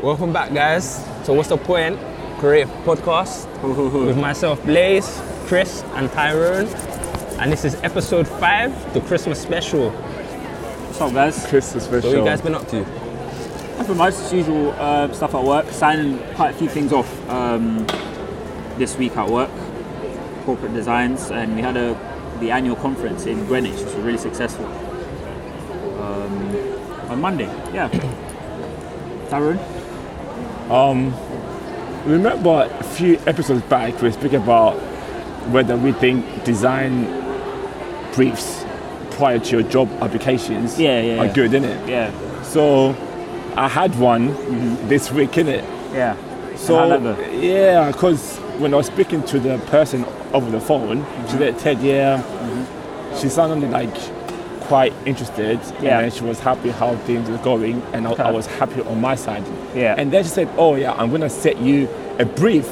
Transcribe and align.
Welcome 0.00 0.32
back, 0.32 0.52
guys. 0.52 1.04
So, 1.24 1.32
what's 1.32 1.48
the 1.48 1.56
point? 1.56 1.98
Creative 2.38 2.68
podcast 2.84 3.46
with 4.06 4.18
myself, 4.18 4.60
Blaze, 4.64 5.20
Chris, 5.46 5.82
and 5.94 6.10
Tyrone. 6.10 6.66
And 7.38 7.52
this 7.52 7.64
is 7.64 7.74
episode 7.82 8.26
five, 8.26 8.72
the 8.94 9.00
Christmas 9.02 9.40
special. 9.40 9.90
What's 9.90 11.00
up, 11.00 11.12
guys? 11.12 11.46
Christmas 11.46 11.84
special. 11.84 11.92
What 11.92 12.02
special. 12.02 12.18
you 12.18 12.24
guys 12.24 12.40
been 12.40 12.54
up 12.54 12.66
to? 12.68 12.80
Nothing 13.78 13.96
much, 13.96 14.14
as 14.14 14.32
usual 14.32 14.72
uh, 14.72 15.12
stuff 15.12 15.34
at 15.34 15.44
work. 15.44 15.70
Signing 15.70 16.18
quite 16.34 16.54
a 16.54 16.58
few 16.58 16.68
things 16.68 16.92
off 16.92 17.28
um, 17.28 17.86
this 18.78 18.96
week 18.96 19.16
at 19.16 19.28
work, 19.28 19.50
corporate 20.44 20.74
designs, 20.74 21.30
and 21.30 21.54
we 21.54 21.62
had 21.62 21.76
a 21.76 21.94
the 22.40 22.50
annual 22.50 22.74
conference 22.76 23.26
in 23.26 23.44
Greenwich, 23.46 23.74
which 23.74 23.84
was 23.84 23.94
really 23.96 24.18
successful. 24.18 24.66
Um, 26.02 27.10
on 27.10 27.20
Monday, 27.20 27.46
yeah. 27.72 27.88
Tyrone? 29.30 29.81
Um, 30.72 31.14
Remember 32.06 32.68
a 32.80 32.82
few 32.82 33.16
episodes 33.26 33.62
back 33.62 33.94
we 34.02 34.08
were 34.08 34.12
speaking 34.12 34.42
about 34.42 34.72
whether 35.52 35.76
we 35.76 35.92
think 35.92 36.44
design 36.44 37.04
briefs 38.14 38.64
prior 39.12 39.38
to 39.38 39.50
your 39.58 39.62
job 39.62 39.88
applications 40.02 40.80
Yeah, 40.80 41.00
yeah, 41.00 41.20
are 41.20 41.26
yeah. 41.26 41.32
good, 41.32 41.50
innit? 41.52 41.88
Yeah, 41.88 42.42
So 42.42 42.96
I 43.54 43.68
had 43.68 43.96
one 44.00 44.30
mm-hmm. 44.30 44.88
this 44.88 45.12
week, 45.12 45.30
innit? 45.32 45.62
yeah. 45.92 46.16
So 46.56 46.78
And 46.78 46.90
how 46.92 46.98
that 47.12 47.16
go? 47.16 47.30
yeah, 47.38 47.92
because 47.92 48.36
when 48.58 48.74
I 48.74 48.78
was 48.78 48.86
speaking 48.86 49.22
to 49.24 49.38
the 49.38 49.58
person 49.66 50.04
over 50.32 50.50
the 50.50 50.60
phone, 50.60 50.98
she 50.98 51.04
mm-hmm. 51.04 51.38
said, 51.38 51.58
"Ted, 51.58 51.82
yeah." 51.82 52.18
Mm-hmm. 52.22 53.18
She 53.18 53.28
sounded 53.28 53.70
like 53.70 53.94
quite 54.72 54.94
interested, 55.04 55.60
Yeah. 55.82 56.00
and 56.00 56.10
she 56.10 56.24
was 56.24 56.40
happy 56.40 56.70
how 56.70 56.96
things 57.08 57.28
were 57.28 57.44
going, 57.52 57.82
and 57.92 58.08
I, 58.08 58.12
I 58.12 58.30
was 58.30 58.46
happy 58.46 58.80
on 58.80 59.02
my 59.02 59.16
side. 59.16 59.44
Yeah. 59.74 59.94
And 59.98 60.10
then 60.10 60.24
she 60.24 60.30
said, 60.30 60.48
"Oh 60.56 60.76
yeah, 60.76 60.92
I'm 60.98 61.10
gonna 61.10 61.28
set 61.28 61.58
you 61.58 61.90
a 62.18 62.24
brief. 62.24 62.66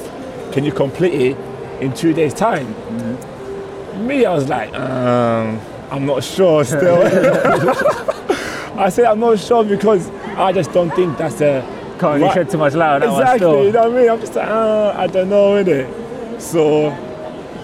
Can 0.51 0.65
you 0.65 0.73
complete 0.73 1.13
it 1.27 1.37
in 1.83 1.93
two 1.93 2.15
days' 2.15 2.33
time?" 2.33 2.69
Mm-hmm. 2.69 4.07
Me, 4.07 4.25
I 4.25 4.33
was 4.33 4.49
like, 4.49 4.73
um, 4.73 5.61
"I'm 5.91 6.07
not 6.07 6.25
sure 6.25 6.65
still." 6.65 7.03
I 8.87 8.89
said, 8.89 9.05
"I'm 9.05 9.21
not 9.21 9.39
sure 9.39 9.63
because 9.63 10.09
I 10.49 10.53
just 10.53 10.73
don't 10.73 10.93
think 10.97 11.19
that's 11.19 11.43
a." 11.43 11.53
Can't 11.99 12.23
right- 12.23 12.51
too 12.51 12.57
much 12.57 12.73
light 12.73 12.95
on 12.95 13.01
that 13.01 13.13
one 13.13 13.23
Exactly, 13.23 13.67
you 13.67 13.73
know 13.73 13.91
what 13.91 13.93
I 13.93 14.01
mean? 14.01 14.11
I'm 14.11 14.21
just 14.21 14.35
like, 14.35 14.49
uh, 14.49 14.95
I 14.97 15.07
don't 15.07 15.29
know, 15.29 15.63
innit? 15.63 16.41
So 16.41 16.89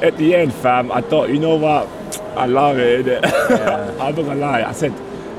at 0.03 0.15
the 0.19 0.35
end, 0.35 0.53
fam, 0.53 0.93
I 0.93 1.01
thought, 1.01 1.31
you 1.31 1.39
know 1.39 1.57
what? 1.57 1.89
I 2.37 2.47
love 2.47 2.79
it, 2.79 3.07
innit? 3.07 3.25
I'm 4.01 4.15
not 4.15 4.15
gonna 4.15 4.35
lie. 4.37 4.63
I 4.63 4.73
said, 4.73 4.93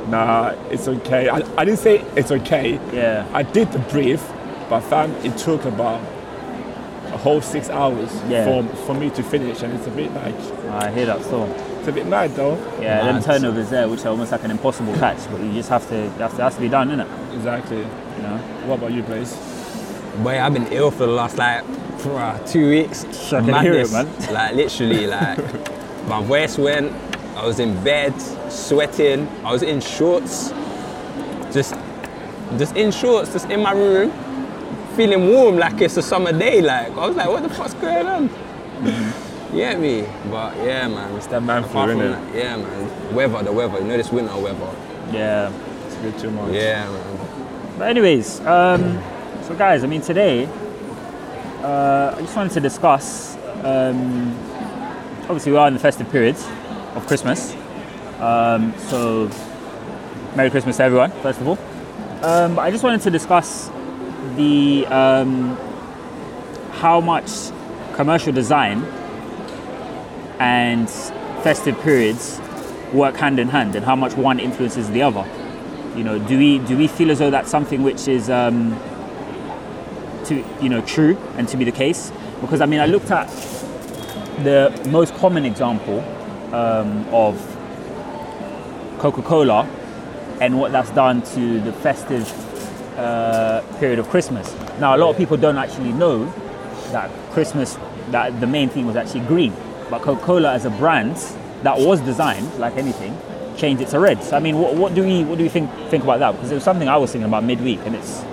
nah, 0.10 0.50
it's 0.70 0.88
okay. 0.88 1.30
I, 1.30 1.38
I 1.58 1.66
didn't 1.66 1.80
say 1.80 2.00
it's 2.16 2.32
okay. 2.32 2.74
Yeah. 2.94 3.28
I 3.34 3.44
did 3.44 3.72
the 3.72 3.80
brief, 3.80 4.26
but 4.70 4.82
fam, 4.82 5.12
it 5.26 5.38
took 5.38 5.66
about 5.66 6.02
a 7.14 7.18
whole 7.18 7.40
six 7.42 7.70
hours 7.70 8.12
Yeah. 8.28 8.46
for, 8.46 8.76
for 8.86 8.94
me 8.94 9.10
to 9.12 9.24
finish, 9.24 9.62
and 9.62 9.74
it's 9.74 9.88
a 9.88 9.92
bit 9.92 10.12
like, 10.14 10.36
I 10.72 10.92
hear 10.92 11.06
that 11.06 11.24
still. 11.24 11.46
it's 11.80 11.88
a 11.88 11.92
bit 11.92 12.06
mad 12.08 12.36
though. 12.36 12.56
Yeah, 12.82 13.04
them 13.12 13.22
turnovers 13.24 13.70
there, 13.70 13.88
which 13.88 14.04
are 14.06 14.10
almost 14.10 14.32
like 14.32 14.44
an 14.44 14.52
impossible 14.52 14.94
catch, 14.96 15.30
but 15.32 15.40
you 15.42 15.54
just 15.54 15.70
have 15.70 15.88
to, 15.90 16.10
have 16.12 16.32
to, 16.32 16.38
it 16.38 16.44
has 16.44 16.56
to 16.56 16.62
be 16.62 16.70
done, 16.70 16.90
innit? 16.90 17.36
Exactly. 17.36 17.78
You 17.78 18.24
know? 18.24 18.38
What 18.66 18.80
about 18.80 18.92
you, 18.92 19.04
Blaze? 19.04 19.36
Boy, 20.24 20.40
I've 20.40 20.54
been 20.54 20.68
ill 20.74 20.90
for 20.92 21.06
the 21.06 21.12
last 21.14 21.38
like 21.38 21.64
bruh, 22.00 22.52
two 22.52 22.70
weeks. 22.70 23.06
I 23.32 23.42
can 23.46 23.62
hear 23.64 23.74
it, 23.74 23.92
Madness. 23.92 24.32
Like 24.32 24.56
literally, 24.56 25.06
like 25.08 25.38
my 26.08 26.24
voice 26.24 26.58
went. 26.58 26.92
I 27.36 27.46
was 27.46 27.60
in 27.60 27.84
bed, 27.84 28.20
sweating. 28.50 29.28
I 29.44 29.52
was 29.52 29.62
in 29.62 29.80
shorts, 29.80 30.50
just, 31.54 31.76
just 32.58 32.76
in 32.76 32.92
shorts, 32.92 33.34
just 33.34 33.50
in 33.50 33.62
my 33.62 33.74
room, 33.74 34.12
feeling 34.96 35.28
warm 35.28 35.58
like 35.58 35.80
it's 35.82 35.98
a 35.98 36.02
summer 36.02 36.32
day. 36.32 36.62
Like 36.62 36.92
I 36.94 37.08
was 37.08 37.16
like, 37.16 37.28
what 37.28 37.44
the 37.44 37.50
fuck's 37.50 37.76
going 37.76 38.08
on? 38.08 38.30
Yeah, 39.54 39.78
me. 39.78 40.02
But 40.32 40.58
yeah, 40.58 40.88
man. 40.88 41.16
It's 41.16 41.28
that 41.28 41.42
man 41.44 41.64
flu, 41.64 41.96
that, 41.98 42.36
yeah, 42.36 42.58
man. 42.58 43.14
Weather, 43.14 43.44
the 43.44 43.52
weather. 43.52 43.80
You 43.80 43.86
know 43.86 43.98
this 43.98 44.12
winter 44.12 44.38
weather. 44.38 44.76
Yeah. 45.12 45.52
It's 45.86 45.96
a 45.96 46.00
bit 46.02 46.18
too 46.20 46.32
much. 46.32 46.54
Yeah, 46.54 46.90
man. 46.90 47.76
But 47.78 47.90
anyways, 47.90 48.40
um, 48.42 49.02
so 49.44 49.56
guys, 49.56 49.84
I 49.84 49.88
mean 49.88 50.02
today, 50.02 50.46
uh, 51.62 52.16
I 52.18 52.22
just 52.22 52.36
wanted 52.36 52.54
to 52.54 52.60
discuss. 52.60 53.38
Um, 53.64 54.36
obviously, 55.30 55.52
we 55.52 55.58
are 55.58 55.68
in 55.68 55.74
the 55.74 55.80
festive 55.80 56.10
periods 56.10 56.48
of 56.96 57.06
Christmas, 57.06 57.54
um, 58.20 58.74
so 58.78 59.30
Merry 60.36 60.50
Christmas 60.50 60.78
to 60.78 60.84
everyone, 60.84 61.12
first 61.22 61.42
of 61.42 61.48
all. 61.48 61.58
Um, 62.24 62.58
I 62.58 62.72
just 62.72 62.84
wanted 62.84 63.02
to 63.02 63.10
discuss 63.10 63.70
the 64.38 64.88
um, 64.88 65.58
how 66.72 67.02
much 67.02 67.30
commercial 67.94 68.32
design 68.32 68.84
and 70.40 70.90
festive 71.44 71.78
periods 71.82 72.40
work 72.94 73.18
hand 73.18 73.38
in 73.38 73.50
hand, 73.50 73.76
and 73.76 73.84
how 73.84 73.98
much 73.98 74.16
one 74.16 74.40
influences 74.40 74.90
the 74.92 75.02
other. 75.02 75.28
You 75.98 76.06
know, 76.06 76.20
do 76.20 76.38
we 76.38 76.60
do 76.60 76.78
we 76.78 76.88
feel 76.88 77.12
as 77.12 77.20
though 77.20 77.32
that's 77.32 77.52
something 77.52 77.84
which 77.84 78.08
is 78.08 78.30
um, 78.30 78.80
to 80.26 80.44
you 80.62 80.70
know 80.70 80.82
true 80.82 81.18
and 81.36 81.50
to 81.50 81.58
be 81.58 81.66
the 81.66 81.72
case? 81.74 82.14
Because 82.40 82.62
I 82.62 82.66
mean, 82.66 82.80
I 82.80 82.86
looked 82.86 83.12
at 83.12 83.28
the 84.44 84.88
most 84.90 85.14
common 85.16 85.46
example 85.46 86.00
um, 86.54 87.06
of 87.14 87.36
Coca-Cola 89.00 89.68
and 90.42 90.60
what 90.60 90.72
that's 90.72 90.92
done 90.92 91.22
to 91.22 91.60
the 91.62 91.74
festive 91.74 92.32
uh, 92.98 93.62
period 93.80 94.00
of 94.00 94.08
Christmas. 94.10 94.54
Now, 94.80 94.96
a 94.96 94.98
lot 94.98 95.10
of 95.10 95.18
people 95.18 95.38
don't 95.38 95.58
actually 95.58 95.92
know 95.92 96.26
that 96.92 97.10
Christmas, 97.32 97.78
that 98.12 98.40
the 98.40 98.48
main 98.48 98.70
theme 98.70 98.88
was 98.88 98.96
actually 98.96 99.22
green, 99.22 99.54
but 99.90 100.02
Coca-Cola 100.02 100.54
as 100.54 100.66
a 100.66 100.70
brand 100.72 101.16
that 101.64 101.78
was 101.78 102.00
designed 102.02 102.54
like 102.60 102.76
anything 102.78 103.18
changed 103.58 103.82
it 103.82 103.90
to 103.90 104.00
red. 104.00 104.24
So 104.24 104.38
I 104.38 104.40
mean, 104.40 104.58
what, 104.60 104.76
what 104.76 104.94
do 104.94 105.04
we 105.04 105.24
what 105.24 105.38
do 105.38 105.44
we 105.44 105.50
think 105.50 105.72
think 105.90 106.04
about 106.04 106.20
that? 106.20 106.34
Because 106.34 106.52
it 106.52 106.56
was 106.56 106.64
something 106.64 106.88
I 106.88 106.98
was 106.98 107.12
thinking 107.12 107.28
about 107.28 107.44
midweek, 107.44 107.80
and 107.86 107.96
it's 107.96 108.24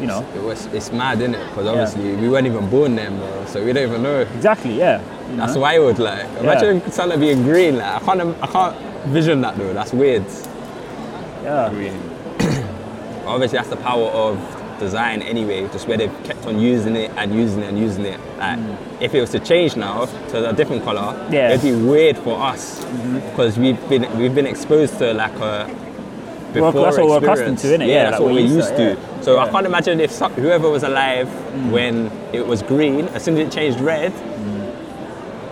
you 0.00 0.06
know 0.06 0.26
It 0.34 0.42
was, 0.42 0.66
it's 0.66 0.90
mad, 0.92 1.20
isn't 1.20 1.34
it? 1.34 1.48
Because 1.50 1.66
obviously 1.68 2.16
we 2.16 2.28
weren't 2.28 2.46
even 2.46 2.68
born 2.68 2.96
then, 2.96 3.16
bro. 3.16 3.44
So 3.46 3.64
we 3.64 3.72
don't 3.72 3.88
even 3.88 4.02
know. 4.02 4.20
exactly 4.20 4.78
yeah. 4.78 5.00
You 5.30 5.36
That's 5.36 5.54
know? 5.54 5.60
wild. 5.60 5.98
Like, 5.98 6.26
imagine 6.40 6.90
something 6.90 7.20
being 7.20 7.42
green. 7.42 7.76
Like, 7.78 8.02
I 8.02 8.04
can't, 8.16 8.42
I 8.42 8.46
can't 8.46 8.76
vision 9.08 9.40
that 9.42 9.56
though. 9.56 9.72
That's 9.72 9.92
weird. 9.92 10.24
yeah. 11.42 11.70
Green. 11.70 11.96
Obviously, 13.26 13.58
that's 13.58 13.68
the 13.70 13.76
power 13.76 14.08
of 14.08 14.38
design 14.78 15.22
anyway. 15.22 15.68
Just 15.68 15.86
where 15.86 15.96
they've 15.98 16.22
kept 16.24 16.44
on 16.46 16.58
using 16.58 16.96
it 16.96 17.10
and 17.16 17.34
using 17.34 17.62
it 17.62 17.68
and 17.68 17.78
using 17.78 18.04
it. 18.06 18.18
Like, 18.38 18.58
if 19.00 19.14
it 19.14 19.20
was 19.20 19.30
to 19.30 19.38
change 19.40 19.76
now 19.76 20.06
to 20.30 20.50
a 20.50 20.52
different 20.52 20.84
color, 20.84 21.00
Mm. 21.00 21.32
Yeah. 21.32 21.50
Mm-hmm. 21.56 21.66
it'd 21.66 21.80
be 21.80 21.86
weird 21.90 22.18
for 22.18 22.40
us 22.40 22.84
because 23.30 23.58
we've 23.58 23.88
been 23.88 24.18
we've 24.18 24.34
been 24.34 24.46
exposed 24.46 24.98
to 24.98 25.12
like 25.14 25.34
a 25.36 25.66
Well, 26.54 26.72
before 26.72 26.84
that's 26.86 26.96
what 26.98 27.08
we're 27.08 27.16
accustomed 27.18 27.52
experience. 27.54 27.62
to, 27.62 27.68
innit? 27.68 27.86
Yeah, 27.88 27.94
Yeah, 27.94 28.02
that's 28.04 28.12
like 28.12 28.20
what 28.22 28.28
we're 28.28 28.34
we're 28.34 28.40
used 28.40 28.54
used 28.56 28.68
to 28.70 28.94
to. 28.96 29.00
yeah. 29.00 29.20
So 29.22 29.36
I 29.36 29.44
Yeah. 29.44 29.48
Mm. 29.48 29.52
can't 29.52 29.66
imagine 29.66 30.00
if 30.00 30.18
whoever 30.18 30.70
was 30.70 30.82
alive 30.82 31.28
when 31.70 32.10
it 32.32 32.46
was 32.46 32.62
green, 32.62 33.06
as 33.08 33.22
soon 33.22 33.34
as 33.36 33.46
it 33.46 33.52
changed 33.52 33.80
red, 33.80 34.12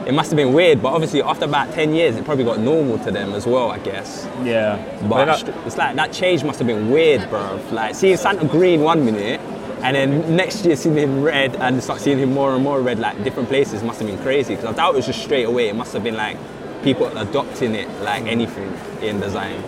it 0.09 0.13
must 0.15 0.31
have 0.31 0.37
been 0.37 0.53
weird. 0.53 0.83
But 0.83 0.93
obviously, 0.95 1.23
after 1.23 1.45
about 1.45 1.73
ten 1.73 1.95
years, 1.95 2.17
it 2.17 2.25
probably 2.25 2.45
got 2.45 2.59
normal 2.59 2.99
to 3.01 3.11
them 3.11 3.33
as 3.35 3.47
well. 3.47 3.71
I 3.71 3.79
guess. 3.79 4.27
Yeah. 4.43 4.77
But 5.09 5.27
that- 5.27 5.55
it's 5.67 5.77
like 5.77 5.95
that 5.97 6.13
change 6.13 6.43
must 6.43 6.59
have 6.59 6.67
been 6.67 6.91
weird, 6.91 7.29
bro. 7.31 7.61
Like 7.71 7.95
seeing 7.95 8.17
Santa 8.17 8.45
green 8.47 8.81
one 8.83 9.05
minute, 9.05 9.41
and 9.83 9.95
then 9.95 10.35
next 10.35 10.65
year 10.65 10.75
seeing 10.77 10.97
him 10.97 11.23
red, 11.23 11.55
and 11.57 11.81
start 11.83 12.01
seeing 12.01 12.19
him 12.19 12.33
more 12.33 12.55
and 12.55 12.65
more 12.65 12.81
red, 12.81 12.99
like 12.99 13.23
different 13.23 13.49
places, 13.49 13.83
must 13.83 14.01
have 14.01 14.09
been 14.09 14.19
crazy. 14.19 14.57
Because 14.57 14.73
I 14.73 14.77
doubt 14.77 14.95
it 14.95 14.97
was 14.97 15.07
just 15.07 15.23
straight 15.23 15.45
away. 15.45 15.69
It 15.69 15.77
must 15.77 15.93
have 15.93 16.03
been 16.03 16.17
like 16.17 16.37
people 16.83 17.07
adopting 17.19 17.75
it 17.75 17.89
like 18.03 18.25
anything 18.25 18.73
in 19.03 19.21
design. 19.21 19.63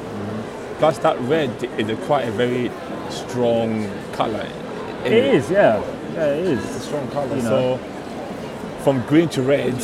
Plus, 0.79 0.97
that 0.99 1.21
red 1.23 1.51
is 1.77 1.89
a 1.91 1.97
quite 2.07 2.27
a 2.27 2.31
very 2.33 2.71
strong 3.11 3.91
color. 4.13 4.47
It 5.05 5.13
is, 5.13 5.51
yeah. 5.51 5.83
Yeah, 6.15 6.27
it 6.27 6.59
It's 6.59 6.77
a 6.77 6.81
strong 6.81 7.07
color. 7.09 7.37
You 7.37 7.43
So, 7.43 7.51
know. 7.77 7.81
From 8.83 9.03
green 9.07 9.29
to 9.31 9.43
red, 9.43 9.75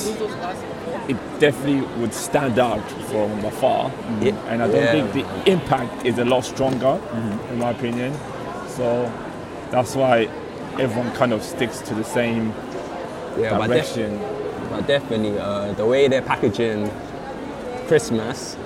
it 1.08 1.16
definitely 1.38 1.82
would 2.00 2.12
stand 2.14 2.58
out 2.58 2.82
from 3.10 3.44
afar. 3.44 3.93
Yeah. 4.20 4.32
And 4.48 4.62
I 4.62 4.66
don't 4.66 4.76
Yeah. 4.82 4.93
think 4.93 5.12
the 5.12 5.50
impact 5.50 6.04
is 6.04 6.19
a 6.19 6.25
lot 6.25 6.44
stronger, 6.44 6.98
in 7.52 7.58
my 7.58 7.70
opinion. 7.70 8.12
So, 8.69 9.10
that's 9.70 9.94
why 9.96 10.28
everyone 10.78 11.10
kind 11.12 11.32
of 11.32 11.43
sticks 11.43 11.81
to 11.81 11.94
the 11.94 12.04
same 12.04 12.52
Yeah, 13.38 13.56
but, 13.58 13.69
def- 13.69 13.94
direction. 13.94 14.20
but 14.70 14.87
definitely 14.87 15.38
uh, 15.38 15.72
the 15.72 15.87
way 15.87 16.08
they're 16.08 16.22
packaging 16.22 16.90
Christmas 17.88 18.56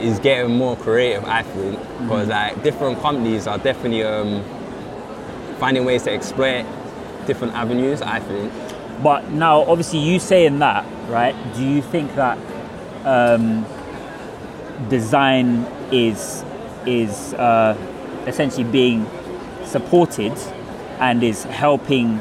is 0.00 0.18
getting 0.18 0.56
more 0.56 0.76
creative. 0.76 1.24
I 1.24 1.42
think 1.42 1.78
because 2.00 2.28
like 2.28 2.62
different 2.62 3.00
companies 3.00 3.46
are 3.46 3.58
definitely 3.58 4.02
um, 4.02 4.42
finding 5.58 5.84
ways 5.84 6.02
to 6.04 6.10
exploit 6.12 6.64
different 7.26 7.54
avenues. 7.54 8.02
I 8.02 8.20
think. 8.20 8.52
But 9.02 9.30
now, 9.30 9.62
obviously, 9.62 9.98
you 9.98 10.20
saying 10.20 10.60
that, 10.60 10.84
right? 11.08 11.34
Do 11.54 11.66
you 11.66 11.82
think 11.82 12.14
that 12.14 12.38
um, 13.04 13.66
design 14.88 15.66
is 15.90 16.44
is 16.86 17.34
uh, 17.34 17.76
essentially 18.26 18.64
being 18.64 19.06
supported 19.64 20.32
and 21.00 21.22
is 21.22 21.44
helping 21.44 22.20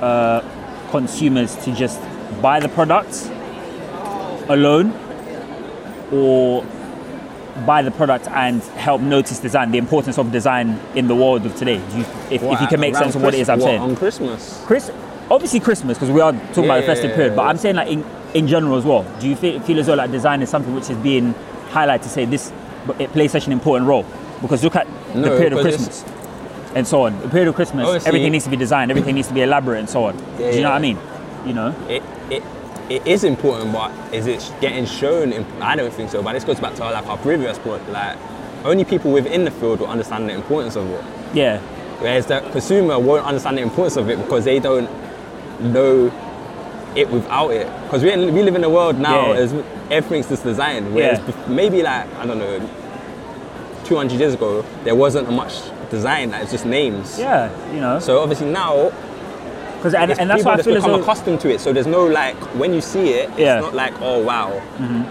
uh, 0.00 0.40
consumers 0.90 1.56
to 1.64 1.74
just 1.74 2.00
buy 2.40 2.60
the 2.60 2.68
products 2.68 3.28
alone 4.48 4.92
or 6.12 6.64
buy 7.66 7.82
the 7.82 7.90
product 7.90 8.26
and 8.28 8.62
help 8.62 9.00
notice 9.00 9.38
design, 9.38 9.70
the 9.70 9.78
importance 9.78 10.18
of 10.18 10.32
design 10.32 10.80
in 10.94 11.06
the 11.06 11.14
world 11.14 11.44
of 11.46 11.54
today. 11.56 11.76
You, 11.94 12.00
if, 12.30 12.42
if 12.42 12.60
you 12.60 12.66
can 12.66 12.80
make 12.80 12.96
sense 12.96 13.14
of 13.14 13.22
what 13.22 13.34
it 13.34 13.40
is 13.40 13.48
I'm 13.48 13.60
saying. 13.60 13.80
On 13.80 13.94
Christmas. 13.94 14.62
Chris, 14.66 14.90
obviously 15.30 15.60
Christmas 15.60 15.98
because 15.98 16.10
we 16.10 16.20
are 16.20 16.32
talking 16.32 16.64
about 16.64 16.80
the 16.80 16.86
festive 16.86 17.10
yeah, 17.10 17.16
period, 17.16 17.36
but. 17.36 17.42
I'm 17.42 17.58
saying 17.58 17.76
like 17.76 17.88
in, 17.88 18.04
in 18.34 18.46
general 18.48 18.76
as 18.76 18.84
well. 18.84 19.04
Do 19.20 19.28
you 19.28 19.36
feel, 19.36 19.60
feel 19.60 19.78
as 19.78 19.86
though 19.86 19.94
like 19.94 20.10
design 20.10 20.42
is 20.42 20.50
something 20.50 20.74
which 20.74 20.90
is 20.90 20.96
being 20.98 21.34
highlighted 21.70 22.02
to 22.02 22.08
say 22.08 22.24
this, 22.24 22.52
but 22.86 23.00
it 23.00 23.12
plays 23.12 23.32
such 23.32 23.46
an 23.46 23.52
important 23.52 23.88
role? 23.88 24.06
Because 24.40 24.64
look 24.64 24.76
at 24.76 24.86
the 25.14 25.28
period 25.28 25.52
of 25.52 25.60
Christmas 25.60 26.04
and 26.74 26.86
so 26.86 27.02
on. 27.02 27.20
The 27.20 27.28
period 27.28 27.48
of 27.48 27.54
Christmas, 27.54 27.86
Obviously- 27.86 28.08
everything 28.08 28.32
needs 28.32 28.44
to 28.44 28.50
be 28.50 28.56
designed, 28.56 28.90
everything 28.90 29.14
needs 29.14 29.28
to 29.28 29.34
be 29.34 29.42
elaborate 29.42 29.78
and 29.78 29.90
so 29.90 30.04
on. 30.04 30.16
Do 30.36 30.44
you 30.44 30.62
know 30.62 30.70
what 30.70 30.76
I 30.76 30.78
mean? 30.80 30.98
You 31.46 31.52
know? 31.54 31.74
it, 31.88 32.02
it, 32.30 32.42
it 32.90 33.06
is 33.06 33.24
important, 33.24 33.72
but 33.72 33.90
is 34.12 34.26
it 34.26 34.52
getting 34.60 34.84
shown? 34.86 35.32
I 35.60 35.76
don't 35.76 35.92
think 35.92 36.10
so. 36.10 36.22
But 36.22 36.32
this 36.34 36.44
goes 36.44 36.60
back 36.60 36.74
to 36.76 36.84
like 36.84 37.06
our 37.06 37.18
previous 37.18 37.58
point. 37.58 37.88
Like 37.90 38.16
only 38.64 38.84
people 38.84 39.12
within 39.12 39.44
the 39.44 39.50
field 39.50 39.80
will 39.80 39.86
understand 39.88 40.28
the 40.28 40.34
importance 40.34 40.76
of 40.76 40.88
it, 40.90 41.04
Yeah. 41.34 41.58
whereas 42.00 42.26
the 42.26 42.40
consumer 42.52 42.98
won't 42.98 43.24
understand 43.26 43.58
the 43.58 43.62
importance 43.62 43.96
of 43.96 44.08
it 44.10 44.18
because 44.18 44.44
they 44.44 44.58
don't 44.58 44.88
know 45.60 46.12
it 46.94 47.08
without 47.10 47.50
it. 47.50 47.66
Because 47.84 48.02
we 48.02 48.10
we 48.30 48.42
live 48.42 48.54
in 48.54 48.64
a 48.64 48.70
world 48.70 48.98
now 48.98 49.32
Yeah. 49.32 49.38
as 49.38 49.54
everything's 49.90 50.28
just 50.28 50.44
designed. 50.44 50.94
Whereas 50.94 51.18
Yeah. 51.18 51.34
maybe 51.48 51.82
like 51.82 52.06
I 52.20 52.26
don't 52.26 52.38
know, 52.38 52.60
200 53.84 54.18
years 54.18 54.34
ago 54.34 54.64
there 54.84 54.94
wasn't 54.94 55.30
much 55.32 55.54
design. 55.90 56.30
Like, 56.30 56.42
it's 56.42 56.52
just 56.52 56.64
names. 56.66 57.18
Yeah, 57.18 57.50
you 57.74 57.80
know. 57.80 57.98
So 57.98 58.20
obviously 58.20 58.48
now 58.50 58.92
Because 59.82 59.94
and, 59.94 60.12
and 60.20 60.30
that's 60.30 60.44
why 60.44 60.54
I 60.54 60.62
feel 60.62 60.76
as 60.76 60.84
become 60.84 61.00
though 61.00 61.02
accustomed 61.02 61.40
to 61.40 61.50
it. 61.50 61.60
So 61.60 61.72
there's 61.72 61.88
no 61.88 62.06
like 62.06 62.36
when 62.54 62.72
you 62.72 62.80
see 62.80 63.10
it, 63.14 63.28
it's 63.30 63.38
Yeah. 63.40 63.58
not 63.60 63.74
like 63.74 63.92
oh 64.00 64.22
wow. 64.22 64.50
Mm-hmm. 64.78 65.02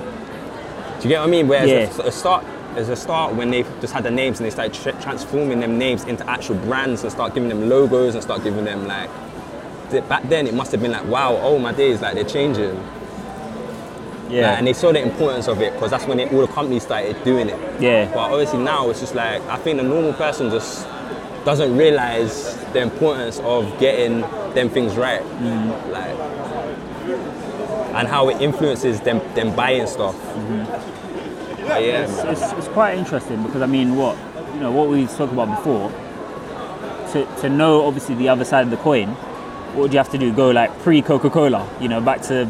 Do 1.01 1.03
you 1.07 1.09
get 1.09 1.19
what 1.19 1.27
I 1.27 1.31
mean? 1.31 1.47
Whereas 1.49 1.69
Yeah. 1.69 2.03
a, 2.03 2.07
a 2.07 2.11
start, 2.11 2.45
there's 2.75 2.87
a 2.87 2.95
start 2.95 3.35
when 3.35 3.51
they 3.51 3.63
just 3.81 3.91
had 3.91 4.03
the 4.03 4.11
names 4.11 4.39
and 4.39 4.45
they 4.45 4.49
started 4.51 4.73
tra- 4.73 5.01
transforming 5.01 5.59
them 5.59 5.77
names 5.77 6.05
into 6.05 6.25
actual 6.29 6.55
brands 6.55 7.03
and 7.03 7.11
start 7.11 7.33
giving 7.33 7.49
them 7.49 7.67
logos 7.67 8.13
and 8.15 8.23
start 8.23 8.43
giving 8.43 8.63
them 8.65 8.87
like. 8.87 9.09
Back 10.07 10.23
then 10.29 10.47
it 10.47 10.53
must 10.53 10.71
have 10.71 10.79
been 10.81 10.91
like 10.93 11.05
wow, 11.07 11.37
oh 11.41 11.59
my 11.59 11.73
days, 11.73 11.99
like 12.01 12.13
they're 12.15 12.23
changing. 12.23 12.75
yeah. 14.29 14.51
Like, 14.51 14.57
and 14.59 14.67
they 14.67 14.73
saw 14.73 14.93
the 14.93 15.01
importance 15.01 15.49
of 15.49 15.59
it 15.61 15.73
because 15.73 15.91
that's 15.91 16.05
when 16.05 16.17
it, 16.21 16.31
all 16.31 16.39
the 16.47 16.53
companies 16.53 16.83
started 16.83 17.21
doing 17.25 17.49
it. 17.49 17.59
Yeah. 17.81 18.05
But 18.05 18.31
obviously 18.31 18.59
now 18.59 18.89
it's 18.89 19.01
just 19.01 19.15
like 19.15 19.41
I 19.49 19.57
think 19.57 19.77
the 19.79 19.83
normal 19.83 20.13
person 20.13 20.49
just 20.49 20.87
doesn't 21.45 21.75
realize 21.75 22.55
the 22.73 22.79
importance 22.81 23.39
of 23.39 23.77
getting 23.79 24.21
them 24.53 24.69
things 24.69 24.95
right, 24.95 25.21
Mm. 25.21 25.91
like, 25.91 26.15
and 27.95 28.07
how 28.07 28.29
it 28.29 28.41
influences 28.41 28.99
them 29.01 29.19
them 29.35 29.55
buying 29.55 29.87
stuff. 29.87 30.15
But 31.67 31.83
yeah, 31.83 32.03
it's, 32.03 32.17
it's, 32.41 32.51
it's 32.53 32.67
quite 32.69 32.97
interesting 32.97 33.43
because 33.43 33.61
I 33.61 33.65
mean, 33.65 33.95
what 33.95 34.17
you 34.53 34.59
know, 34.59 34.71
what 34.71 34.89
we 34.89 35.07
spoke 35.07 35.31
about 35.31 35.49
before. 35.57 35.91
To, 37.13 37.25
to 37.41 37.49
know 37.49 37.85
obviously 37.85 38.15
the 38.15 38.29
other 38.29 38.45
side 38.45 38.63
of 38.63 38.71
the 38.71 38.77
coin, 38.77 39.09
what 39.09 39.81
would 39.83 39.91
you 39.91 39.97
have 39.97 40.09
to 40.11 40.17
do? 40.17 40.31
Go 40.31 40.49
like 40.51 40.71
pre 40.79 41.01
Coca 41.01 41.29
Cola, 41.29 41.67
you 41.81 41.89
know, 41.89 41.99
back 41.99 42.21
to, 42.23 42.49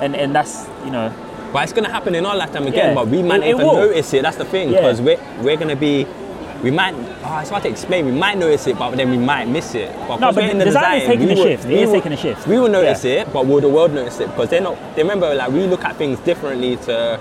and 0.00 0.16
and 0.16 0.34
that's 0.34 0.66
you 0.84 0.90
know, 0.90 1.12
but 1.52 1.62
it's 1.62 1.72
gonna 1.72 1.88
happen 1.88 2.16
in 2.16 2.26
our 2.26 2.34
lifetime 2.36 2.66
again. 2.66 2.88
Yeah. 2.88 2.94
But 2.94 3.06
we 3.06 3.22
might 3.22 3.38
not 3.38 3.46
even 3.46 3.64
will. 3.66 3.74
notice 3.76 4.12
it. 4.14 4.22
That's 4.22 4.36
the 4.36 4.44
thing 4.46 4.70
Yeah. 4.70 4.80
because 4.80 5.00
we're 5.00 5.20
we're 5.42 5.56
gonna 5.56 5.76
be. 5.76 6.06
We 6.62 6.72
might, 6.72 6.92
oh, 7.24 7.38
it's 7.40 7.50
hard 7.50 7.62
to 7.62 7.68
explain. 7.68 8.06
We 8.06 8.10
might 8.12 8.36
notice 8.36 8.66
it, 8.66 8.76
but 8.78 8.96
then 8.96 9.10
we 9.10 9.16
might 9.16 9.46
miss 9.46 9.74
it. 9.76 9.94
But 10.08 10.18
No, 10.18 10.32
but 10.32 10.42
in 10.44 10.58
the 10.58 10.64
design 10.64 11.02
is 11.02 11.06
taking 11.06 11.30
a 11.30 11.36
shift. 11.36 11.64
It 11.66 11.86
will- 11.86 11.92
taking 11.94 12.12
a 12.12 12.16
shift. 12.16 12.46
We 12.48 12.58
will 12.58 12.68
notice 12.68 13.04
Yeah. 13.04 13.20
it, 13.22 13.32
but 13.32 13.46
will 13.46 13.60
the 13.60 13.68
world 13.68 13.92
notice 13.94 14.18
it? 14.18 14.26
Because 14.30 14.48
they're 14.48 14.60
not. 14.60 14.76
They 14.96 15.02
remember, 15.02 15.32
like 15.34 15.50
we 15.52 15.60
look 15.66 15.84
at 15.84 15.96
things 15.96 16.18
differently 16.20 16.76
to 16.86 17.18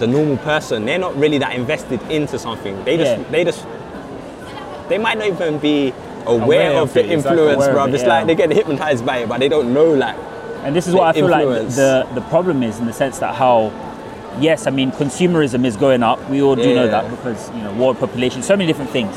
the 0.00 0.06
normal 0.08 0.38
person. 0.38 0.84
They're 0.86 0.98
not 0.98 1.16
really 1.16 1.38
that 1.38 1.54
invested 1.54 2.00
into 2.10 2.36
something. 2.38 2.82
They 2.84 2.96
just, 2.96 3.18
Yeah. 3.18 3.24
they 3.30 3.44
just, 3.44 3.64
they 4.88 4.98
might 4.98 5.18
not 5.18 5.28
even 5.28 5.58
be 5.58 5.92
aware, 6.26 6.42
Aware 6.70 6.70
of 6.72 6.88
of 6.88 6.94
the 6.94 7.04
it, 7.04 7.10
influence, 7.10 7.64
of 7.64 7.72
bro. 7.74 7.84
it, 7.84 7.94
It's 7.94 8.02
yeah. 8.02 8.08
like 8.08 8.26
they 8.26 8.34
get 8.34 8.50
hypnotized 8.50 9.06
by 9.06 9.18
it, 9.18 9.28
but 9.28 9.38
they 9.40 9.48
don't 9.48 9.72
know, 9.72 9.86
like. 9.92 10.16
and 10.64 10.74
this 10.74 10.86
is 10.88 10.94
what 10.94 11.04
I 11.04 11.12
The 11.12 11.18
feel 11.20 11.28
like 11.28 11.68
the 11.76 12.06
the 12.14 12.20
problem 12.22 12.62
is 12.64 12.78
in 12.80 12.86
the 12.86 12.92
sense 12.92 13.18
that 13.20 13.34
how, 13.36 13.70
yes, 14.40 14.66
I 14.66 14.70
mean 14.70 14.90
consumerism 14.92 15.64
is 15.64 15.76
going 15.76 16.02
up. 16.02 16.18
We 16.30 16.42
all 16.42 16.56
do 16.56 16.74
know 16.74 16.88
that 16.88 17.10
because 17.10 17.50
you 17.50 17.62
know 17.62 17.72
world 17.74 17.98
population, 17.98 18.42
so 18.42 18.56
many 18.56 18.66
different 18.66 18.90
things, 18.90 19.14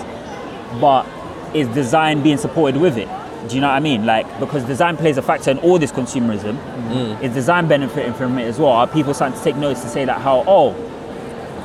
but 0.80 1.06
is 1.54 1.68
design 1.70 2.22
being 2.24 2.38
supported 2.38 2.80
with 2.80 2.98
it? 2.98 3.10
Do 3.48 3.56
you 3.56 3.62
know 3.62 3.68
what 3.68 3.76
I 3.76 3.80
mean? 3.80 4.06
Like 4.06 4.40
because 4.40 4.64
design 4.66 4.98
plays 4.98 5.18
a 5.18 5.22
factor 5.22 5.52
in 5.52 5.58
all 5.60 5.80
this 5.80 5.92
consumerism. 5.92 6.58
Mm. 6.90 7.22
Is 7.22 7.34
design 7.34 7.68
benefiting 7.68 8.14
from 8.14 8.38
it 8.38 8.46
as 8.46 8.60
well? 8.60 8.72
Are 8.72 8.88
people 8.88 9.14
starting 9.14 9.38
to 9.38 9.44
take 9.44 9.56
notice 9.56 9.82
to 9.82 9.90
say 9.90 10.06
that 10.06 10.22
how 10.22 10.44
oh, 10.48 10.76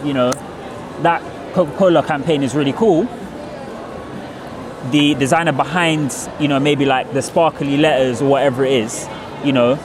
you 0.05 0.13
know, 0.13 0.33
that 1.03 1.23
Coca-Cola 1.55 2.03
campaign 2.03 2.43
is 2.43 2.55
really 2.55 2.73
cool. 2.73 3.09
The 4.91 5.15
designer 5.15 5.53
behind, 5.53 6.15
you 6.39 6.49
know, 6.49 6.61
maybe 6.61 6.85
like 6.85 7.13
the 7.13 7.23
sparkly 7.23 7.77
letters 7.77 8.23
or 8.23 8.29
whatever 8.29 8.65
it 8.65 8.73
is, 8.73 9.09
you 9.45 9.53
know, 9.53 9.77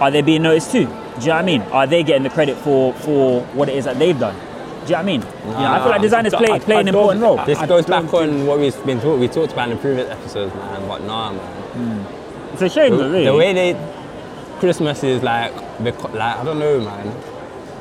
are 0.00 0.10
they 0.10 0.22
being 0.22 0.42
noticed 0.42 0.72
too? 0.72 0.86
Do 1.18 1.20
you 1.20 1.26
know 1.28 1.34
what 1.34 1.42
I 1.42 1.42
mean? 1.44 1.62
Are 1.62 1.86
they 1.86 2.02
getting 2.02 2.22
the 2.22 2.30
credit 2.30 2.56
for 2.58 2.92
for 2.94 3.42
what 3.54 3.68
it 3.68 3.76
is 3.76 3.84
that 3.84 3.98
they've 3.98 4.18
done? 4.18 4.34
Do 4.34 4.40
you 4.40 4.92
know 4.92 4.96
what 4.96 4.98
I 4.98 5.02
mean? 5.04 5.20
you 5.20 5.50
know, 5.52 5.56
I 5.72 5.78
feel 5.80 5.88
like 5.90 6.00
designers 6.02 6.34
I- 6.34 6.38
play 6.38 6.50
I- 6.52 6.58
play 6.58 6.76
an 6.80 6.86
I 6.88 6.90
important 6.90 7.22
role. 7.22 7.36
This 7.44 7.58
I 7.58 7.66
goes 7.66 7.84
don't 7.86 8.04
back 8.06 8.14
on 8.14 8.46
what 8.46 8.58
we've 8.58 8.84
been 8.86 9.00
talk- 9.00 9.20
we 9.20 9.28
talked 9.28 9.52
about 9.52 9.68
in 9.70 9.76
the 9.76 9.80
previous 9.80 10.10
episodes, 10.10 10.52
man. 10.54 10.88
But 10.88 11.04
nah, 11.04 11.32
man. 11.32 12.06
It's 12.52 12.62
a 12.62 12.68
shame, 12.68 12.96
though, 12.96 13.08
really. 13.08 13.24
The 13.26 13.34
way 13.34 13.52
they 13.52 13.76
Christmas 14.58 15.02
is 15.04 15.22
like, 15.22 15.52
like 15.80 16.20
I 16.20 16.42
don't 16.44 16.58
know, 16.58 16.80
man. 16.80 17.12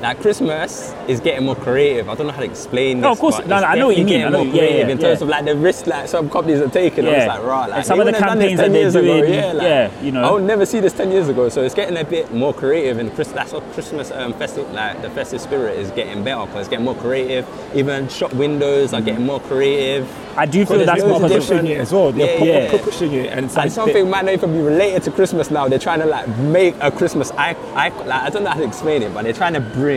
Like 0.01 0.19
Christmas 0.19 0.95
is 1.07 1.19
getting 1.19 1.45
more 1.45 1.55
creative. 1.55 2.09
I 2.09 2.15
don't 2.15 2.25
know 2.25 2.33
how 2.33 2.39
to 2.39 2.45
explain 2.45 2.97
this. 2.97 3.03
No, 3.03 3.11
of 3.11 3.19
course. 3.19 3.35
but 3.37 3.45
No, 3.47 3.57
it's 3.57 3.61
no, 3.61 3.67
I 3.69 3.75
know 3.75 3.85
what 3.85 3.97
you 3.97 4.03
definitely 4.03 4.17
mean. 4.25 4.25
I 4.25 4.31
getting 4.31 4.31
know- 4.31 4.45
more 4.45 4.55
yeah, 4.55 4.61
yeah, 4.63 4.67
creative 4.69 4.89
in 4.89 4.97
terms 4.97 5.19
yeah. 5.19 5.23
of 5.25 5.29
like 5.29 5.45
the 5.45 5.55
risk 5.55 5.85
like 5.87 6.07
some 6.07 6.27
companies 6.27 6.59
are 6.59 6.69
taking. 6.69 7.05
I 7.05 7.11
Yeah. 7.11 7.17
was 7.19 7.27
like, 7.27 7.43
right, 7.43 7.69
like 7.69 7.77
And 7.77 7.85
some 7.85 7.99
of 7.99 8.05
the 8.07 8.11
wouldn't 8.11 8.23
have 8.23 8.29
done 8.31 8.39
this 8.39 8.49
campaigns 8.49 8.57
that 8.57 8.71
they're 8.71 8.81
years 8.81 8.95
ago, 8.95 9.21
doing, 9.21 9.33
yeah, 9.35 9.51
like, 9.53 9.61
yeah, 9.63 10.01
you 10.01 10.11
know. 10.11 10.23
I 10.23 10.31
would 10.31 10.43
never 10.43 10.65
see 10.65 10.79
this 10.79 10.93
ten 10.93 11.11
years 11.11 11.29
ago. 11.29 11.49
So 11.49 11.61
it's 11.61 11.75
getting 11.75 11.97
a 11.97 12.03
bit 12.03 12.33
more 12.33 12.51
creative, 12.51 12.97
and 12.97 13.13
Chris, 13.13 13.27
that's 13.31 13.53
what 13.53 13.61
Christmas 13.73 14.09
um, 14.09 14.33
festive, 14.33 14.71
like 14.73 15.03
the 15.03 15.09
festive 15.11 15.39
spirit 15.39 15.77
is 15.77 15.91
getting 15.91 16.23
better 16.23 16.47
because 16.47 16.61
it's 16.61 16.69
getting 16.69 16.85
more 16.85 16.95
creative. 16.95 17.45
Even 17.75 18.07
shop 18.09 18.33
windows 18.33 18.95
are 18.95 19.01
getting 19.01 19.23
more 19.27 19.39
creative. 19.41 20.09
I 20.35 20.45
do 20.47 20.65
feel 20.65 20.77
that's 20.85 21.03
loads 21.03 21.03
of 21.03 21.21
because 21.21 21.23
of, 21.23 21.29
different- 21.41 21.61
pushing 21.67 21.77
it 21.77 21.81
as 21.81 21.91
well. 21.93 22.11
They're 22.11 22.25
Yeah, 22.33 22.39
pu- 22.39 22.45
yeah. 22.45 22.71
pu- 22.71 22.77
pushing 22.89 23.11
it, 23.13 23.27
and 23.33 23.45
it's 23.45 23.55
like 23.55 23.65
And 23.65 23.73
something 23.73 24.09
might 24.09 24.25
not 24.25 24.33
even 24.33 24.51
be 24.53 24.61
related 24.61 25.03
to 25.03 25.11
Christmas 25.11 25.51
now. 25.51 25.67
They're 25.67 25.77
trying 25.77 25.99
to 25.99 26.05
like 26.07 26.27
make 26.39 26.73
a 26.81 26.89
Christmas 26.89 27.29
icon. 27.37 28.07
Like, 28.07 28.23
I 28.23 28.29
don't 28.31 28.43
know 28.45 28.49
how 28.49 28.57
to 28.59 28.63
explain 28.65 29.03
it, 29.03 29.13
but 29.13 29.25
they're 29.25 29.33
trying 29.33 29.53
to 29.53 29.59
bring. 29.59 29.90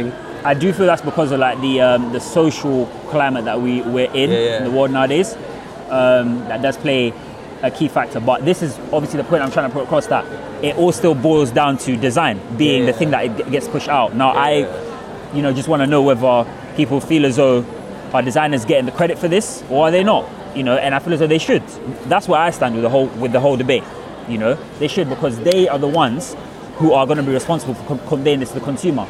I 0.44 0.54
do 0.54 0.72
feel 0.72 0.86
that's 0.86 1.02
because 1.02 1.32
of 1.32 1.40
like 1.40 1.60
the 1.60 1.80
um, 1.80 2.12
the 2.12 2.20
social 2.20 2.86
climate 3.08 3.44
that 3.46 3.60
we 3.60 3.82
we're 3.82 4.10
in 4.12 4.30
Yeah, 4.30 4.38
yeah. 4.38 4.58
in 4.58 4.64
the 4.64 4.70
world 4.70 4.90
nowadays. 4.90 5.34
Um, 5.90 6.40
that 6.48 6.60
does 6.62 6.76
play 6.76 7.12
a 7.62 7.70
key 7.70 7.88
factor. 7.88 8.20
But 8.20 8.44
this 8.44 8.62
is 8.62 8.78
obviously 8.92 9.18
the 9.18 9.24
point 9.24 9.42
I'm 9.42 9.50
trying 9.50 9.68
to 9.70 9.72
put 9.74 9.84
across 9.84 10.06
that 10.08 10.24
it 10.62 10.76
all 10.76 10.92
still 10.92 11.14
boils 11.14 11.50
down 11.50 11.76
to 11.78 11.96
design 11.96 12.40
being 12.56 12.82
the 12.86 12.92
Yeah. 12.92 12.98
thing 12.98 13.10
that 13.10 13.24
it 13.24 13.50
gets 13.50 13.68
pushed 13.68 13.88
out. 13.88 14.14
Now. 14.14 14.30
I, 14.30 14.66
you 15.34 15.42
know, 15.42 15.52
just 15.52 15.66
want 15.68 15.80
to 15.82 15.86
know 15.88 16.00
whether 16.00 16.46
people 16.76 17.00
feel 17.00 17.26
as 17.26 17.36
though 17.36 17.64
are 18.12 18.22
designers 18.22 18.64
getting 18.64 18.86
the 18.86 18.92
credit 18.92 19.18
for 19.18 19.26
this 19.26 19.64
or 19.68 19.86
are 19.86 19.90
they 19.90 20.04
not? 20.04 20.28
You 20.54 20.62
know, 20.62 20.76
and 20.76 20.94
I 20.94 21.00
feel 21.00 21.12
as 21.12 21.18
though 21.18 21.26
they 21.26 21.38
should. 21.38 21.66
That's 22.06 22.28
where 22.28 22.40
I 22.40 22.50
stand 22.50 22.74
with 22.76 22.82
the 22.84 22.88
whole 22.88 23.06
with 23.08 23.32
the 23.32 23.40
whole 23.40 23.56
debate. 23.56 23.82
You 24.28 24.38
know, 24.38 24.54
they 24.78 24.86
should 24.86 25.08
because 25.08 25.40
they 25.40 25.66
are 25.68 25.78
the 25.78 25.88
ones 25.88 26.36
who 26.76 26.92
are 26.92 27.06
going 27.06 27.18
to 27.18 27.22
be 27.22 27.32
responsible 27.32 27.74
for 27.74 27.84
con- 27.96 28.06
conveying 28.08 28.40
this 28.40 28.48
to 28.50 28.56
the 28.58 28.64
consumer, 28.64 29.06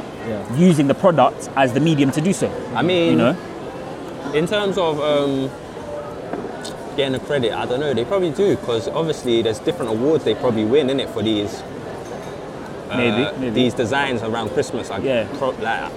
using 0.57 0.87
the 0.87 0.95
product 0.95 1.49
as 1.57 1.73
the 1.73 1.81
medium 1.81 2.11
to 2.13 2.21
do 2.21 2.33
so. 2.33 2.49
I 2.75 2.83
mean, 2.83 3.13
You 3.13 3.17
know, 3.17 4.33
in 4.35 4.47
terms 4.47 4.77
of 4.79 5.01
um, 5.01 5.51
getting 6.97 7.13
the 7.13 7.19
credit, 7.21 7.53
I 7.53 7.67
don't 7.67 7.81
know. 7.81 7.95
They 7.95 8.05
probably 8.05 8.31
do 8.33 8.57
because 8.57 8.89
obviously 8.89 9.43
there's 9.43 9.59
different 9.61 9.91
awards 9.93 10.25
they 10.25 10.35
probably 10.35 10.65
win 10.65 10.91
in 10.91 11.01
it 11.01 11.09
for 11.11 11.23
these. 11.23 11.63
uh, 12.91 12.97
Maybe, 12.97 13.39
maybe. 13.41 13.51
these 13.55 13.75
designs 13.75 14.23
around 14.23 14.51
Christmas. 14.51 14.91
Like, 14.91 15.03
Yeah. 15.03 15.27
pro- 15.39 15.51
like, 15.51 15.91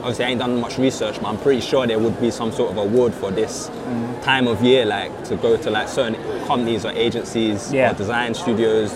obviously, 0.00 0.24
I 0.26 0.28
ain't 0.28 0.40
done 0.40 0.60
much 0.60 0.78
research, 0.78 1.18
but 1.20 1.28
I'm 1.28 1.38
pretty 1.38 1.60
sure 1.62 1.86
there 1.86 1.98
would 1.98 2.20
be 2.20 2.30
some 2.30 2.52
sort 2.52 2.70
of 2.70 2.76
award 2.76 3.14
for 3.14 3.30
this 3.30 3.70
Mm. 3.88 4.22
time 4.22 4.46
of 4.46 4.62
year, 4.62 4.84
like 4.84 5.24
to 5.24 5.36
go 5.36 5.56
to 5.56 5.70
like 5.70 5.88
certain 5.88 6.16
companies 6.46 6.84
or 6.84 6.92
agencies 6.92 7.72
Yeah. 7.72 7.90
or 7.90 7.94
design 7.94 8.34
studios 8.34 8.92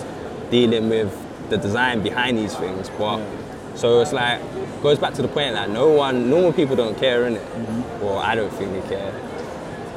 dealing 0.50 0.88
with 0.90 1.10
the 1.50 1.56
design 1.58 2.02
behind 2.02 2.38
these 2.38 2.54
things. 2.54 2.90
But 2.98 3.20
so 3.74 4.00
it's 4.00 4.12
like 4.12 4.40
goes 4.82 4.98
back 4.98 5.14
to 5.14 5.22
the 5.22 5.28
point 5.28 5.54
that 5.54 5.70
no 5.70 5.88
one, 5.90 6.28
normal 6.30 6.52
people 6.52 6.76
don't 6.76 6.96
care 6.98 7.26
in 7.26 7.34
it, 7.36 7.42
Mm-hmm. 7.42 8.04
or 8.04 8.18
I 8.18 8.34
don't 8.34 8.52
think 8.52 8.72
they 8.72 8.88
care 8.88 9.12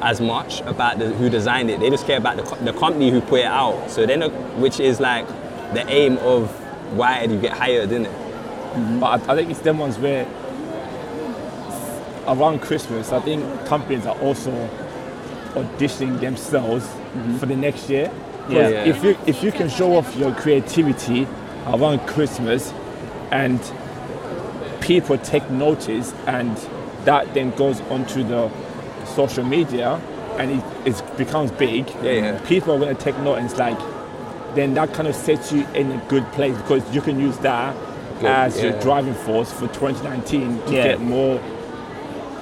as 0.01 0.22
much 0.22 0.62
about 0.62 0.98
the, 0.98 1.10
who 1.10 1.29
designed 1.29 1.70
it. 1.70 1.79
They 1.82 1.89
just 1.89 2.06
care 2.08 2.18
about 2.18 2.38
the, 2.38 2.72
the 2.72 2.74
company 2.79 3.12
who 3.12 3.20
put 3.22 3.41
it 3.41 3.46
out. 3.46 3.89
So 3.91 4.06
then, 4.06 4.22
which 4.62 4.79
is 4.79 5.00
like 5.01 5.27
the 5.74 5.86
aim 5.89 6.18
of 6.20 6.50
why 6.98 7.24
you 7.24 7.39
get 7.39 7.51
hired 7.53 7.91
in 7.91 8.06
it. 8.06 9.00
But 9.00 9.27
I, 9.29 9.34
I 9.34 9.36
think 9.36 9.50
it's 9.51 9.60
them 9.60 9.77
ones 9.77 9.98
where 10.00 10.25
around 12.27 12.62
Christmas, 12.62 13.12
I 13.12 13.20
think 13.20 13.44
companies 13.65 14.06
are 14.06 14.18
also 14.20 14.51
auditioning 15.56 16.20
themselves 16.20 16.88
for 17.39 17.46
the 17.48 17.56
next 17.56 17.89
year. 17.89 18.12
Yeah. 18.50 18.70
Yeah. 18.70 18.86
If 18.86 19.03
you 19.03 19.18
if 19.27 19.44
you 19.44 19.51
can 19.51 19.70
show 19.70 19.96
off 19.96 20.15
your 20.15 20.34
creativity 20.34 21.27
around 21.68 22.00
Christmas, 22.08 22.74
and 23.32 23.60
people 24.82 25.18
take 25.18 25.50
notice, 25.51 26.13
and 26.28 26.56
that 27.06 27.34
then 27.34 27.51
goes 27.51 27.82
onto 27.89 28.24
the 28.24 28.50
social 29.06 29.44
media, 29.44 30.00
and 30.38 30.51
it, 30.51 30.63
it 30.88 31.18
becomes 31.18 31.51
big. 31.51 31.88
Yeah, 32.01 32.12
yeah. 32.12 32.39
People 32.46 32.74
are 32.74 32.80
going 32.80 32.96
to 32.96 33.01
take 33.01 33.16
it's 33.18 33.58
like, 33.58 33.78
then 34.56 34.74
that 34.74 34.94
kind 34.94 35.08
of 35.08 35.16
sets 35.16 35.51
you 35.51 35.68
in 35.74 35.92
a 35.92 36.06
good 36.08 36.25
place 36.32 36.56
because 36.58 36.84
you 36.94 37.01
can 37.01 37.20
use 37.20 37.38
that 37.39 37.75
Good, 38.20 38.25
as 38.25 38.62
your 38.62 38.80
driving 38.80 39.13
force 39.13 39.51
for 39.51 39.68
2019 39.68 40.62
to 40.66 40.74
Yeah. 40.74 40.84
get 40.84 41.01
more 41.01 41.39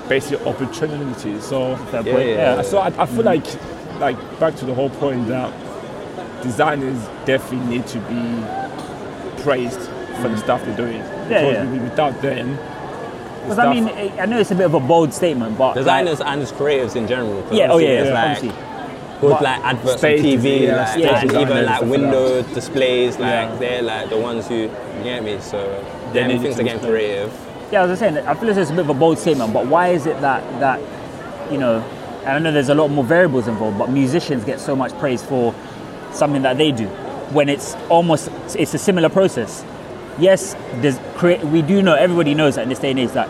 basic 0.08 0.46
opportunities. 0.48 1.44
So 1.44 1.72
Yeah, 1.92 2.02
yeah. 2.04 2.16
Yeah. 2.16 2.62
so 2.62 2.78
I, 2.80 2.88
I 2.98 3.06
feel 3.06 3.24
like, 3.24 3.46
like 4.00 4.40
back 4.40 4.56
to 4.58 4.66
the 4.66 4.74
whole 4.74 4.90
point 4.90 5.28
that 5.28 5.52
designers 6.44 6.98
definitely 7.26 7.78
need 7.78 7.88
to 7.88 8.00
be 8.00 8.44
praised 9.44 9.80
for 10.22 10.30
the 10.30 10.36
mm. 10.36 10.40
stuff 10.40 10.64
they're 10.66 10.76
doing. 10.78 10.98
Yeah, 11.30 11.50
yeah. 11.52 11.84
without 11.84 12.22
them, 12.22 12.58
Because 13.44 13.60
I 13.60 13.74
mean, 13.74 13.88
I 13.90 14.22
I 14.22 14.26
know 14.26 14.40
it's 14.40 14.52
a 14.52 14.56
bit 14.56 14.66
of 14.66 14.74
a 14.74 14.80
bold 14.80 15.14
statement, 15.14 15.58
but 15.58 15.68
like- 15.68 15.76
Designers 15.76 16.22
and 16.22 16.42
just 16.42 16.56
creatives 16.56 16.96
in 16.96 17.08
general. 17.08 17.42
'cause 17.44 17.54
yeah, 17.54 17.72
oh 17.72 17.78
yeah, 17.78 17.88
there's, 17.88 18.08
yeah, 18.08 18.14
like, 18.14 18.38
obviously. 18.38 18.64
But 19.20 19.42
like 19.42 19.64
adverts 19.66 20.04
on 20.04 20.10
TV, 20.12 20.64
yeah, 20.64 20.76
like, 20.78 20.88
stage 20.90 21.06
and 21.06 21.32
even 21.32 21.48
like 21.66 21.66
stuff 21.66 21.82
like 21.82 21.90
window 21.90 22.42
displays, 22.54 23.18
like 23.18 23.50
Yeah. 23.50 23.56
they're 23.60 23.82
like 23.82 24.10
the 24.10 24.18
ones 24.18 24.48
who 24.48 24.56
you 24.56 24.70
get 25.04 25.24
me. 25.24 25.40
So 25.40 25.58
They 26.14 26.22
yeah, 26.22 26.28
things 26.28 26.56
to 26.56 26.62
are 26.62 26.64
getting 26.64 26.66
display. 26.74 26.90
creative. 26.90 27.34
Yeah, 27.72 27.82
as 27.82 27.88
I 27.88 27.92
was 27.92 28.00
saying, 28.00 28.18
I 28.20 28.34
feel 28.36 28.50
as 28.50 28.58
it's 28.58 28.70
a 28.70 28.74
bit 28.74 28.82
of 28.82 28.90
a 28.90 28.94
bold 28.94 29.18
statement, 29.18 29.54
but 29.54 29.66
why 29.66 29.90
is 29.90 30.06
it 30.06 30.22
that 30.22 30.44
that 30.60 30.80
you 31.52 31.58
know? 31.58 31.84
And 32.26 32.36
I 32.36 32.40
know 32.40 32.52
there's 32.52 32.70
a 32.70 32.76
lot 32.76 32.90
more 32.90 33.04
variables 33.04 33.48
involved, 33.48 33.78
but 33.80 33.90
musicians 33.90 34.44
get 34.44 34.60
so 34.60 34.76
much 34.76 34.94
praise 35.00 35.24
for 35.24 35.54
something 36.12 36.42
that 36.44 36.58
they 36.58 36.72
do 36.72 36.90
when 37.34 37.50
it's 37.50 37.76
almost 37.90 38.30
it's 38.56 38.74
a 38.74 38.78
similar 38.78 39.10
process. 39.10 39.64
Yes, 40.20 40.56
we 41.44 41.62
do 41.62 41.82
know 41.82 41.94
everybody 41.94 42.34
knows 42.34 42.56
that 42.56 42.64
in 42.64 42.70
this 42.70 42.80
day 42.80 42.90
and 42.92 43.00
age 43.00 43.12
that 43.12 43.30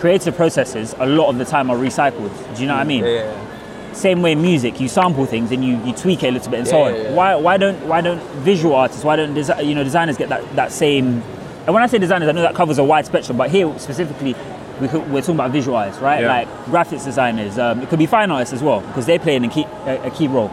creative 0.00 0.36
processes 0.36 0.94
a 0.98 1.06
lot 1.06 1.28
of 1.30 1.38
the 1.38 1.44
time 1.44 1.70
are 1.70 1.76
recycled. 1.76 2.30
Do 2.54 2.60
you 2.62 2.68
know 2.68 2.74
what 2.74 2.80
I 2.80 2.84
mean? 2.84 3.04
Yeah, 3.04 3.92
Same 3.94 4.20
way 4.20 4.34
music, 4.34 4.78
you 4.78 4.88
sample 4.88 5.24
things 5.24 5.50
and 5.52 5.64
you, 5.64 5.82
you 5.84 5.94
tweak 5.94 6.22
it 6.22 6.28
a 6.28 6.30
little 6.32 6.50
bit 6.50 6.60
and 6.60 6.68
so 6.68 6.82
on. 6.82 6.94
yeah, 6.94 7.02
yeah. 7.04 7.14
Why 7.14 7.34
why 7.36 7.56
don't 7.56 7.88
why 7.88 8.02
don't 8.02 8.20
visual 8.42 8.74
artists, 8.74 9.02
why 9.04 9.16
don't 9.16 9.34
desi- 9.34 9.64
you 9.66 9.74
know 9.74 9.82
designers 9.84 10.18
get 10.18 10.28
that, 10.28 10.42
that 10.56 10.72
same? 10.72 11.22
And 11.64 11.74
when 11.74 11.82
I 11.82 11.86
say 11.86 11.98
designers, 11.98 12.28
I 12.28 12.32
know 12.32 12.42
that 12.42 12.54
covers 12.54 12.78
a 12.78 12.84
wide 12.84 13.06
spectrum, 13.06 13.36
but 13.38 13.50
here 13.50 13.72
specifically, 13.78 14.36
we 14.80 14.86
could, 14.88 15.10
we're 15.10 15.20
talking 15.22 15.34
about 15.36 15.50
visual 15.50 15.76
artists, 15.76 16.00
right? 16.02 16.20
Yeah. 16.20 16.28
Like 16.28 16.48
graphics 16.66 17.04
designers. 17.04 17.58
Um, 17.58 17.80
it 17.80 17.88
could 17.88 17.98
be 17.98 18.06
fine 18.06 18.30
artists 18.30 18.52
as 18.52 18.62
well 18.62 18.82
because 18.82 19.06
they're 19.06 19.18
playing 19.18 19.44
a 19.44 19.48
key 19.48 19.64
a, 19.86 20.08
a 20.08 20.10
key 20.10 20.28
role. 20.28 20.48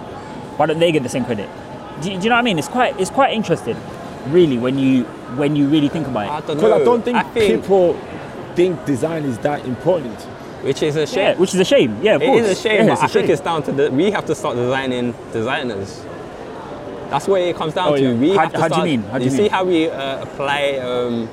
Why 0.56 0.66
don't 0.68 0.80
they 0.80 0.92
get 0.94 1.04
the 1.04 1.10
same 1.10 1.26
credit? 1.26 1.50
Do, 2.02 2.12
you- 2.12 2.18
do 2.18 2.24
you 2.24 2.30
know 2.30 2.36
what 2.36 2.40
I 2.40 2.44
mean? 2.44 2.60
It's 2.60 2.68
quite 2.68 3.00
it's 3.00 3.10
quite 3.12 3.34
interesting, 3.34 3.78
really, 4.28 4.58
when 4.58 4.78
you 4.80 5.04
when 5.38 5.56
you 5.56 5.68
really 5.68 5.90
think 5.90 6.08
about 6.08 6.26
it. 6.28 6.30
I 6.32 6.38
it. 6.40 6.48
don't 6.48 6.62
know. 6.62 6.76
I 6.76 6.84
don't 6.84 7.02
think, 7.04 7.18
I 7.18 7.24
think 7.24 7.62
people 7.64 8.00
think 8.56 8.86
design 8.86 9.24
is 9.26 9.38
that 9.40 9.66
important. 9.66 10.20
which 10.64 10.82
is 10.84 10.96
a 10.96 11.06
shame. 11.06 11.20
Yeah, 11.26 11.36
which 11.38 11.54
is 11.54 11.60
a 11.60 11.66
shame. 11.66 11.98
Yeah, 12.02 12.16
of 12.16 12.22
It 12.22 12.26
course. 12.28 12.42
is 12.46 12.58
a 12.60 12.62
shame, 12.62 12.88
Yeah, 12.88 12.96
but 12.96 13.04
I 13.04 13.08
think 13.08 13.30
it's 13.30 13.42
down 13.42 13.64
to 13.64 13.72
the. 13.72 13.92
We 13.92 14.12
have 14.12 14.26
to 14.26 14.36
start 14.36 14.56
designing 14.56 15.14
designers. 15.34 16.06
That's 17.10 17.28
what 17.28 17.42
it 17.42 17.56
comes 17.56 17.74
down 17.74 17.94
Oh, 17.94 17.96
to. 17.98 18.02
yeah. 18.02 18.14
We 18.14 18.30
How- 18.32 18.44
have 18.44 18.54
to 18.54 18.60
how 18.62 18.68
do 18.70 18.78
you 18.80 18.84
mean? 18.86 19.02
How 19.12 19.18
do 19.20 19.26
you 19.26 19.30
see 19.30 19.42
mean? 19.44 19.52
how 19.52 19.64
we 19.66 19.90
uh, 19.90 20.24
apply 20.24 20.78
um, 20.78 21.30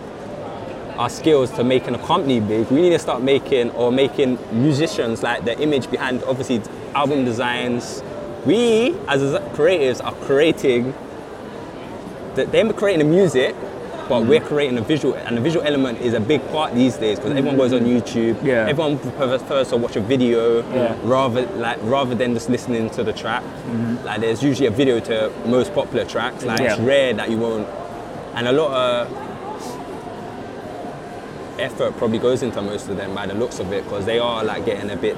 our 0.98 1.08
skills 1.08 1.50
to 1.52 1.64
making 1.64 1.94
a 1.94 1.98
company 2.06 2.40
big? 2.40 2.70
We 2.70 2.82
need 2.82 2.90
to 2.90 2.98
start 2.98 3.22
making 3.22 3.70
or 3.72 3.90
making 3.92 4.38
musicians 4.52 5.22
like 5.22 5.44
the 5.44 5.58
image 5.60 5.90
behind, 5.90 6.22
obviously, 6.24 6.60
album 6.94 7.24
designs. 7.24 8.02
We 8.46 8.94
as 9.08 9.20
creatives 9.54 10.02
are 10.04 10.14
creating. 10.24 10.94
The, 12.34 12.46
they're 12.46 12.72
creating 12.72 13.06
the 13.06 13.12
music, 13.12 13.54
but 14.08 14.24
we're 14.24 14.40
creating 14.40 14.78
a 14.78 14.82
visual, 14.82 15.14
and 15.14 15.36
the 15.36 15.40
visual 15.40 15.66
element 15.66 16.00
is 16.00 16.14
a 16.14 16.20
big 16.20 16.46
part 16.48 16.72
these 16.74 16.96
days 16.96 17.18
because 17.18 17.32
everyone 17.32 17.56
goes 17.56 17.72
on 17.72 17.80
YouTube. 17.80 18.42
Yeah. 18.42 18.66
Everyone 18.68 18.98
prefers 18.98 19.68
to 19.70 19.76
watch 19.76 19.96
a 19.96 20.00
video 20.00 20.62
Yeah. 20.72 20.96
rather 21.02 21.42
like 21.56 21.78
rather 21.82 22.14
than 22.14 22.34
just 22.34 22.48
listening 22.48 22.88
to 22.90 23.02
the 23.02 23.12
track. 23.12 23.42
mm. 23.66 24.02
Like 24.04 24.20
there's 24.20 24.42
usually 24.42 24.68
a 24.68 24.70
video 24.70 25.00
to 25.00 25.30
most 25.46 25.74
popular 25.74 26.04
tracks. 26.04 26.44
Like 26.44 26.60
it's 26.60 26.78
rare 26.80 27.12
that 27.14 27.30
you 27.30 27.36
won't, 27.36 27.68
and 28.34 28.46
a 28.48 28.52
lot 28.52 28.70
of 28.72 29.16
effort 31.58 31.94
probably 31.98 32.18
goes 32.18 32.42
into 32.42 32.62
most 32.62 32.88
of 32.88 32.96
them 32.96 33.14
by 33.14 33.26
the 33.26 33.34
looks 33.34 33.58
of 33.58 33.70
it 33.72 33.84
because 33.84 34.06
they 34.06 34.18
are 34.18 34.42
like 34.44 34.64
getting 34.64 34.88
a 34.90 34.96
bit 34.96 35.14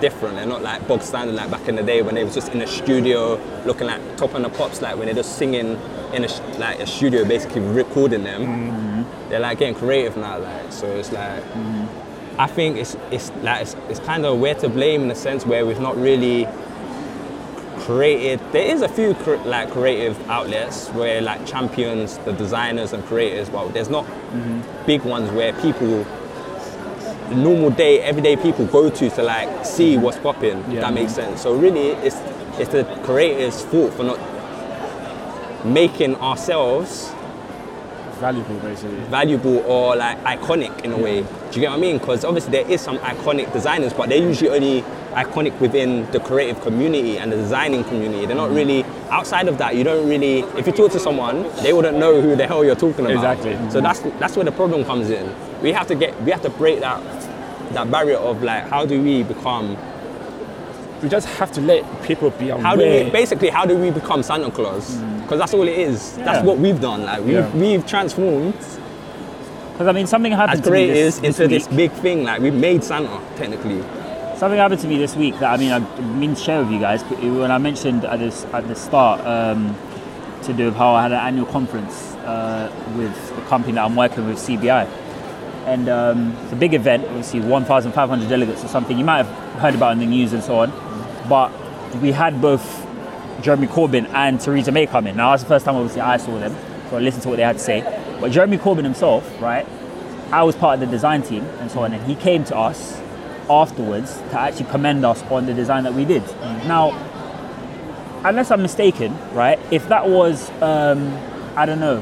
different. 0.00 0.36
They're 0.36 0.46
not 0.46 0.62
like 0.62 0.86
bog 0.86 1.02
standard 1.02 1.34
like 1.34 1.50
back 1.50 1.68
in 1.68 1.76
the 1.76 1.82
day 1.82 2.02
when 2.02 2.14
they 2.14 2.24
was 2.24 2.34
just 2.34 2.52
in 2.52 2.60
a 2.60 2.66
studio 2.66 3.40
looking 3.64 3.86
like 3.86 4.16
top 4.16 4.34
on 4.34 4.42
the 4.42 4.48
pops 4.48 4.82
like 4.82 4.96
when 4.96 5.06
they're 5.06 5.14
just 5.14 5.36
singing 5.38 5.78
in 6.12 6.24
a 6.24 6.58
like 6.58 6.78
a 6.80 6.86
studio 6.86 7.24
basically 7.24 7.60
recording 7.60 8.24
them. 8.24 8.42
Mm-hmm. 8.42 9.30
They're 9.30 9.40
like 9.40 9.58
getting 9.58 9.74
creative 9.74 10.16
now 10.16 10.38
like 10.38 10.72
so 10.72 10.86
it's 10.86 11.12
like. 11.12 11.42
Mm-hmm. 11.42 12.06
I 12.38 12.46
think 12.46 12.76
it's 12.76 12.96
it's 13.10 13.30
like 13.42 13.62
it's, 13.62 13.76
it's 13.88 14.00
kind 14.00 14.26
of 14.26 14.38
we're 14.38 14.54
to 14.56 14.68
blame 14.68 15.04
in 15.04 15.10
a 15.10 15.14
sense 15.14 15.46
where 15.46 15.64
we've 15.64 15.80
not 15.80 15.96
really 15.96 16.46
created. 17.86 18.40
There 18.52 18.66
is 18.66 18.82
a 18.82 18.88
few 18.88 19.14
cr- 19.14 19.36
like 19.36 19.70
creative 19.70 20.18
outlets 20.28 20.88
where 20.88 21.20
like 21.20 21.46
champions 21.46 22.18
the 22.18 22.32
designers 22.32 22.92
and 22.92 23.04
creators, 23.06 23.48
but 23.48 23.68
there's 23.68 23.88
not 23.88 24.04
mm-hmm. 24.04 24.86
big 24.86 25.02
ones 25.02 25.30
where 25.30 25.52
people, 25.62 26.04
normal 27.34 27.70
day, 27.70 28.00
everyday 28.00 28.36
people 28.36 28.66
go 28.66 28.90
to 28.90 29.10
to 29.10 29.22
like 29.22 29.64
see 29.64 29.94
mm-hmm. 29.94 30.02
what's 30.02 30.18
popping. 30.18 30.58
if 30.58 30.68
Yeah. 30.68 30.80
That 30.80 30.94
makes 30.94 31.12
sense. 31.12 31.42
So 31.42 31.54
really, 31.54 31.88
it's 32.06 32.16
it's 32.58 32.70
the 32.72 32.84
creators' 33.04 33.64
fault 33.64 33.92
for 33.94 34.04
not 34.04 34.18
making 35.64 36.16
ourselves 36.16 37.12
Valuable, 38.18 38.54
basically. 38.60 38.96
valuable 39.10 39.58
or 39.66 39.94
like 39.96 40.18
iconic 40.24 40.84
in 40.84 40.92
a 40.92 40.96
way. 40.96 41.20
Do 41.22 41.26
you 41.52 41.60
get 41.60 41.70
what 41.70 41.76
I 41.78 41.80
mean? 41.80 41.98
Because 41.98 42.24
obviously 42.24 42.52
there 42.52 42.70
is 42.70 42.80
some 42.80 42.98
iconic 42.98 43.52
designers, 43.52 43.92
but 43.92 44.08
they're 44.08 44.22
usually 44.22 44.50
only 44.50 44.84
iconic 45.16 45.58
within 45.60 46.08
the 46.12 46.20
creative 46.20 46.60
community 46.60 47.18
and 47.18 47.32
the 47.32 47.36
designing 47.36 47.82
community. 47.84 48.26
They're 48.26 48.36
not 48.36 48.48
mm-hmm. 48.48 48.56
really 48.56 48.84
outside 49.10 49.48
of 49.48 49.58
that. 49.58 49.74
You 49.74 49.84
don't 49.84 50.08
really. 50.08 50.40
If 50.58 50.66
you 50.66 50.72
talk 50.72 50.92
to 50.92 51.00
someone, 51.00 51.42
they 51.62 51.72
wouldn't 51.72 51.98
know 51.98 52.20
who 52.20 52.36
the 52.36 52.46
hell 52.46 52.64
you're 52.64 52.76
talking 52.76 53.06
about. 53.06 53.16
Exactly. 53.16 53.54
So 53.70 53.80
that's 53.80 54.00
that's 54.20 54.36
where 54.36 54.44
the 54.44 54.52
problem 54.52 54.84
comes 54.84 55.10
in. 55.10 55.34
We 55.62 55.72
have 55.72 55.86
to 55.88 55.94
get. 55.94 56.20
We 56.22 56.30
have 56.30 56.42
to 56.42 56.50
break 56.50 56.80
that 56.80 57.00
that 57.72 57.90
barrier 57.90 58.16
of 58.16 58.42
like 58.42 58.68
how 58.68 58.86
do 58.86 59.02
we 59.02 59.22
become 59.22 59.76
We 61.02 61.08
just 61.08 61.26
have 61.38 61.52
to 61.52 61.60
let 61.60 61.82
people 62.02 62.30
be 62.30 62.50
aware. 62.50 62.62
how 62.62 62.76
do 62.76 62.82
we 62.82 63.10
basically 63.10 63.50
how 63.50 63.66
do 63.66 63.76
we 63.76 63.90
become 63.90 64.22
Santa 64.22 64.50
Claus 64.50 64.96
mm. 64.96 65.22
because 65.22 65.38
that's 65.38 65.54
all 65.54 65.66
it 65.66 65.78
is 65.78 66.16
that's 66.18 66.44
what 66.44 66.58
we've 66.58 66.80
done 66.80 67.02
like 67.04 67.20
we've, 67.20 67.34
Yeah. 67.34 67.56
we've 67.56 67.86
transformed 67.86 68.54
Because 69.72 69.88
I 69.88 69.92
mean, 69.92 70.06
something 70.06 70.32
happened 70.32 70.60
as 70.60 70.64
to 70.64 70.70
me 70.70 70.86
creators 70.86 71.20
this, 71.20 71.20
this 71.20 71.40
into 71.40 71.54
this 71.54 71.68
big 71.68 71.92
thing 72.04 72.24
like 72.24 72.40
we've 72.40 72.54
made 72.54 72.82
Santa 72.82 73.20
technically 73.36 73.82
Something 74.36 74.58
happened 74.58 74.82
to 74.82 74.86
me 74.86 74.98
this 74.98 75.16
week 75.16 75.38
that 75.38 75.50
I 75.50 75.56
mean 75.56 75.72
I 75.72 75.78
mean 76.00 76.34
to 76.34 76.40
share 76.40 76.62
with 76.62 76.70
you 76.70 76.78
guys. 76.78 77.02
When 77.04 77.50
I 77.50 77.56
mentioned 77.56 78.04
at 78.04 78.18
this 78.18 78.44
at 78.52 78.68
the 78.68 78.74
start 78.74 79.22
um, 79.22 79.74
to 80.42 80.52
do 80.52 80.66
with 80.66 80.76
how 80.76 80.92
I 80.92 81.04
had 81.04 81.12
an 81.12 81.20
annual 81.20 81.46
conference 81.46 82.12
uh, 82.16 82.70
with 82.98 83.34
the 83.34 83.40
company 83.48 83.72
that 83.72 83.84
I'm 83.86 83.96
working 83.96 84.26
with, 84.26 84.36
CBI, 84.36 84.86
and 85.64 85.88
um, 85.88 86.36
it's 86.44 86.52
a 86.52 86.56
big 86.56 86.74
event. 86.74 87.06
Obviously, 87.06 87.40
1,500 87.40 88.28
delegates 88.28 88.62
or 88.62 88.68
something. 88.68 88.98
You 88.98 89.06
might 89.06 89.24
have 89.24 89.58
heard 89.58 89.74
about 89.74 89.92
in 89.92 90.00
the 90.00 90.06
news 90.06 90.34
and 90.34 90.42
so 90.42 90.58
on. 90.58 90.70
But 91.30 91.50
we 92.02 92.12
had 92.12 92.42
both 92.42 92.86
Jeremy 93.40 93.68
Corbyn 93.68 94.06
and 94.10 94.38
Theresa 94.38 94.70
May 94.70 94.86
come 94.86 95.06
in. 95.06 95.16
Now 95.16 95.30
that's 95.30 95.44
the 95.44 95.48
first 95.48 95.64
time 95.64 95.76
obviously 95.76 96.02
I 96.02 96.18
saw 96.18 96.38
them, 96.38 96.54
so 96.90 96.98
I 96.98 97.00
listened 97.00 97.22
to 97.22 97.30
what 97.30 97.36
they 97.36 97.42
had 97.42 97.56
to 97.56 97.64
say. 97.64 97.80
But 98.20 98.32
Jeremy 98.32 98.58
Corbyn 98.58 98.84
himself, 98.84 99.40
right? 99.40 99.66
I 100.30 100.42
was 100.42 100.54
part 100.56 100.74
of 100.74 100.80
the 100.80 100.94
design 100.94 101.22
team 101.22 101.44
and 101.58 101.70
so 101.70 101.80
on, 101.84 101.94
and 101.94 102.04
he 102.06 102.16
came 102.16 102.44
to 102.44 102.56
us 102.56 103.00
afterwards 103.48 104.14
to 104.30 104.40
actually 104.40 104.66
commend 104.66 105.04
us 105.04 105.22
on 105.24 105.46
the 105.46 105.54
design 105.54 105.84
that 105.84 105.94
we 105.94 106.04
did. 106.04 106.22
Now, 106.66 106.90
unless 108.24 108.50
I'm 108.50 108.62
mistaken, 108.62 109.16
right? 109.32 109.58
If 109.70 109.88
that 109.88 110.08
was, 110.08 110.50
um, 110.62 111.16
I 111.56 111.64
don't 111.66 111.80
know, 111.80 112.00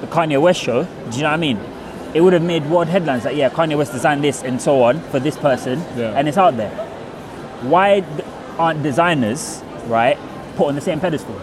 the 0.00 0.06
Kanye 0.08 0.40
West 0.40 0.60
show, 0.60 0.84
do 0.84 1.16
you 1.16 1.22
know 1.22 1.28
what 1.30 1.34
I 1.34 1.36
mean? 1.36 1.58
It 2.14 2.20
would 2.22 2.32
have 2.32 2.42
made 2.42 2.64
world 2.70 2.88
headlines 2.88 3.24
like, 3.24 3.36
yeah, 3.36 3.50
Kanye 3.50 3.76
West 3.76 3.92
designed 3.92 4.24
this 4.24 4.42
and 4.42 4.60
so 4.60 4.82
on 4.82 5.00
for 5.10 5.20
this 5.20 5.36
person, 5.36 5.82
Yeah. 5.96 6.12
and 6.16 6.26
it's 6.28 6.38
out 6.38 6.56
there. 6.56 6.70
Why 7.62 8.04
aren't 8.58 8.82
designers, 8.82 9.62
right, 9.86 10.16
put 10.56 10.68
on 10.68 10.74
the 10.74 10.80
same 10.80 11.00
pedestal? 11.00 11.34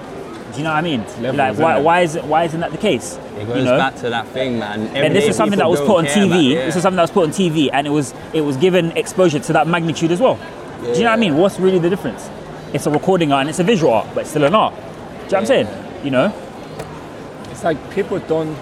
Do 0.56 0.60
you 0.62 0.64
know 0.64 0.72
what 0.72 0.78
I 0.78 0.82
mean? 0.82 1.02
levels, 1.22 1.36
like, 1.36 1.58
why, 1.58 1.80
why 1.82 2.02
is 2.02 2.16
it, 2.16 2.24
why 2.24 2.44
isn't 2.46 2.62
that 2.62 2.72
the 2.72 2.78
case? 2.78 3.20
It 3.38 3.46
goes 3.46 3.58
you 3.58 3.64
know? 3.66 3.78
back 3.78 3.96
to 3.98 4.10
that 4.10 4.26
thing, 4.30 4.58
man. 4.60 4.88
and 4.96 5.14
this 5.14 5.28
is 5.28 5.36
something 5.36 5.60
that 5.60 5.70
was 5.70 5.82
put 5.82 5.98
on 5.98 6.06
TV. 6.06 6.26
about- 6.28 6.40
yeah. 6.44 6.66
This 6.66 6.78
is 6.78 6.82
something 6.82 6.96
that 6.96 7.02
was 7.04 7.12
put 7.12 7.24
on 7.26 7.32
TV, 7.32 7.70
and 7.74 7.86
it 7.86 7.90
was 7.90 8.14
it 8.34 8.40
was 8.42 8.56
given 8.56 8.92
exposure 8.96 9.40
to 9.40 9.54
that 9.54 9.68
magnitude 9.68 10.12
as 10.12 10.22
well. 10.22 10.40
Do 10.82 10.88
you 10.88 11.00
know 11.00 11.10
what 11.10 11.12
I 11.12 11.16
mean? 11.18 11.36
What's 11.36 11.60
really 11.60 11.80
the 11.80 11.90
difference? 11.90 12.30
It's 12.74 12.86
a 12.86 12.90
recording 12.90 13.32
art 13.34 13.42
and 13.42 13.50
it's 13.50 13.60
a 13.60 13.64
visual 13.64 13.92
art, 13.94 14.08
but 14.14 14.22
it's 14.22 14.30
still 14.30 14.46
an 14.46 14.56
art. 14.56 14.74
Do 14.76 14.80
you 14.80 14.86
know 14.86 15.24
what 15.26 15.34
I'm 15.36 15.46
saying? 15.46 15.68
You 16.06 16.12
know, 16.12 16.34
It's 17.52 17.64
like 17.64 17.78
people 17.94 18.20
don't. 18.20 18.56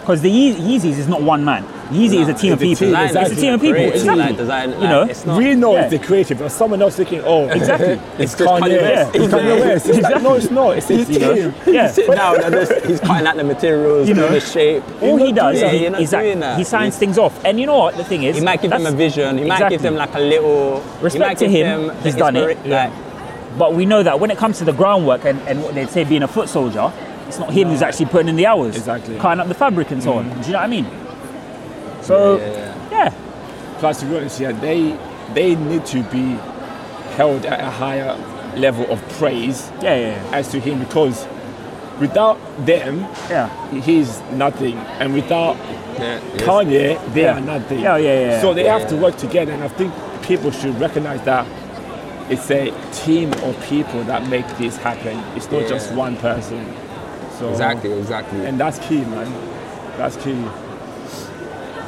because 0.00 0.22
the 0.22 0.30
Ye- 0.30 0.54
Yeezys 0.54 0.96
is 0.98 1.08
not 1.08 1.22
one 1.22 1.44
man. 1.44 1.64
Yeezy 1.90 2.20
is 2.20 2.28
a 2.28 2.34
team 2.34 2.52
of 2.52 2.60
people. 2.60 2.86
team, 2.86 2.94
It's 2.96 3.32
a 3.32 3.34
team 3.34 3.54
of 3.54 3.60
people. 3.60 3.74
Creative, 3.74 3.94
Exactly. 3.96 4.22
like, 4.24 4.36
design, 4.36 4.70
you 4.70 4.78
know, 4.88 5.02
it's 5.02 5.26
not, 5.26 5.36
we 5.38 5.54
know 5.56 5.74
yeah. 5.74 5.80
it's 5.82 5.90
the 5.90 5.98
creative, 5.98 6.38
but 6.38 6.48
someone 6.50 6.80
else 6.80 6.94
thinking, 6.96 7.20
oh, 7.24 7.48
Exactly. 7.50 7.98
it's, 8.22 8.32
It's 8.32 8.34
Kanye 8.36 8.60
Kanye 8.60 8.80
West. 8.80 9.12
West. 9.12 9.16
It's 9.16 9.34
Kanye 9.34 9.60
West. 9.60 9.86
It's 9.88 10.00
like, 10.00 10.22
no, 10.22 10.34
it's 10.34 10.50
not. 10.50 10.76
It's 10.78 10.86
his 10.88 11.08
You 11.10 11.18
team. 11.18 11.54
Yeah. 11.74 11.90
sit 11.90 12.06
down 12.06 12.44
and 12.44 12.54
just, 12.54 12.84
he's 12.86 13.00
cutting 13.00 13.26
out 13.26 13.36
the 13.36 13.42
materials, 13.44 14.08
You 14.08 14.14
you 14.14 14.20
know. 14.20 14.28
know, 14.28 14.34
the 14.34 14.40
shape. 14.40 14.84
All 15.02 15.16
he 15.16 15.32
not 15.32 15.34
does, 15.52 15.60
doing 15.60 15.70
he, 15.72 15.76
it, 15.78 15.82
you're 15.82 15.90
not 15.90 16.00
he's 16.00 16.12
like- 16.12 16.22
doing 16.24 16.40
that. 16.40 16.58
he 16.58 16.64
signs 16.64 16.94
He's- 16.94 16.98
things 17.00 17.18
off. 17.18 17.44
And 17.44 17.58
you 17.58 17.66
know 17.66 17.78
what? 17.78 17.96
The 17.96 18.04
thing 18.04 18.22
is, 18.22 18.36
He 18.36 18.44
might 18.44 18.62
give 18.62 18.70
them 18.70 18.86
a 18.86 18.92
vision. 18.92 19.38
He 19.38 19.44
might 19.44 19.68
give 19.68 19.82
them 19.82 19.96
like 19.96 20.14
a 20.14 20.20
little. 20.20 20.80
Respect 21.00 21.40
to 21.40 21.48
him, 21.48 21.90
he's 22.02 22.14
done 22.14 22.36
it. 22.36 22.56
But 23.58 23.74
we 23.74 23.84
know 23.84 24.02
that 24.04 24.20
when 24.20 24.30
it 24.30 24.38
comes 24.38 24.58
to 24.58 24.64
the 24.64 24.72
groundwork 24.72 25.24
and, 25.24 25.40
and 25.48 25.62
what 25.64 25.74
they'd 25.74 25.90
say 25.90 26.04
being 26.04 26.22
a 26.22 26.28
foot 26.28 26.48
soldier, 26.48 26.92
it's 27.26 27.38
not 27.40 27.52
him 27.52 27.68
who's 27.68 27.82
actually 27.82 28.06
putting 28.06 28.28
in 28.28 28.36
the 28.36 28.46
hours. 28.46 28.76
Exactly. 28.76 29.16
Mm. 29.16 29.20
Cutting 29.20 29.40
up 29.40 29.48
the 29.48 29.54
fabric 29.54 29.90
and 29.90 30.00
so 30.02 30.14
on. 30.14 30.24
Do 30.40 30.46
you 30.46 30.52
know 30.52 30.58
what 30.58 30.64
I 30.64 30.66
mean? 30.68 30.86
So, 32.02 32.38
yeah, 32.38 32.46
yeah. 32.90 32.90
yeah. 32.90 33.76
Plus, 33.78 34.00
to 34.00 34.06
be 34.06 34.16
honest, 34.16 34.40
yeah, 34.40 34.52
they 34.52 34.98
they 35.34 35.54
need 35.54 35.86
to 35.86 36.02
be 36.04 36.36
held 37.16 37.46
at 37.46 37.60
a 37.60 37.70
higher 37.70 38.16
level 38.56 38.84
of 38.90 39.00
praise 39.10 39.70
Yeah, 39.80 39.94
yeah, 39.96 40.30
as 40.32 40.48
to 40.48 40.58
him 40.60 40.80
because 40.80 41.26
without 42.00 42.38
them, 42.66 43.00
yeah. 43.30 43.48
he's 43.80 44.20
nothing, 44.32 44.76
and 44.98 45.14
without 45.14 45.56
yeah, 45.98 46.20
yes. 46.34 46.42
Kanye, 46.42 47.14
they 47.14 47.22
Yeah. 47.22 47.36
are 47.36 47.40
nothing. 47.40 47.80
Yeah, 47.80 47.96
yeah, 47.96 48.20
yeah. 48.20 48.40
So 48.40 48.54
they 48.54 48.64
Yeah, 48.64 48.78
have 48.78 48.88
to 48.88 48.96
work 48.96 49.16
together, 49.16 49.52
and 49.52 49.62
I 49.62 49.68
think 49.68 49.92
people 50.22 50.50
should 50.50 50.78
recognize 50.80 51.22
that 51.22 51.46
it's 52.28 52.50
a 52.50 52.70
team 52.92 53.32
of 53.44 53.56
people 53.68 54.02
that 54.04 54.26
make 54.28 54.46
this 54.58 54.76
happen. 54.76 55.18
It's 55.36 55.50
not 55.50 55.66
just 55.68 55.92
one 55.92 56.16
person. 56.16 56.64
So 57.38 57.48
Exactly, 57.50 57.92
exactly. 57.92 58.44
and 58.46 58.58
that's 58.58 58.78
key, 58.80 59.00
man. 59.04 59.32
That's 59.96 60.16
key. 60.16 60.36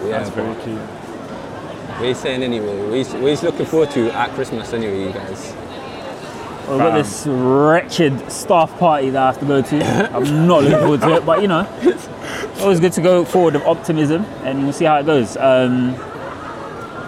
Yeah, 0.05 0.19
That's 0.19 0.31
very 0.31 0.55
key. 0.63 0.75
What 0.77 2.01
are 2.03 2.07
you 2.09 2.15
saying 2.15 2.43
anyway? 2.43 2.77
What 2.83 2.93
are 2.93 2.97
you, 2.97 3.05
what 3.23 3.43
are 3.43 3.47
looking 3.47 3.67
forward 3.67 3.91
to 3.93 4.11
at 4.15 4.31
Christmas 4.31 4.73
anyway, 4.73 5.05
you 5.07 5.13
guys? 5.13 5.55
We've 6.69 6.79
got 6.79 6.95
this 6.97 7.27
wretched 7.27 8.31
staff 8.31 8.77
party 8.79 9.11
that 9.11 9.23
I 9.23 9.27
have 9.27 9.39
to 9.41 9.47
go 9.47 9.63
to. 9.63 9.85
I'm 10.15 10.47
not 10.47 10.63
looking 10.63 10.79
forward 10.79 11.01
to 11.03 11.17
it, 11.17 11.27
but 11.27 11.43
you 11.43 11.49
know, 11.49 11.67
always 12.61 12.81
good 12.81 12.93
to 12.95 13.03
go 13.03 13.25
forward 13.25 13.55
with 13.55 13.65
optimism 13.65 14.25
and 14.45 14.63
we'll 14.65 14.73
see 14.73 14.85
how 14.85 14.99
it 14.99 15.07
goes. 15.07 15.37
Um, 15.37 15.93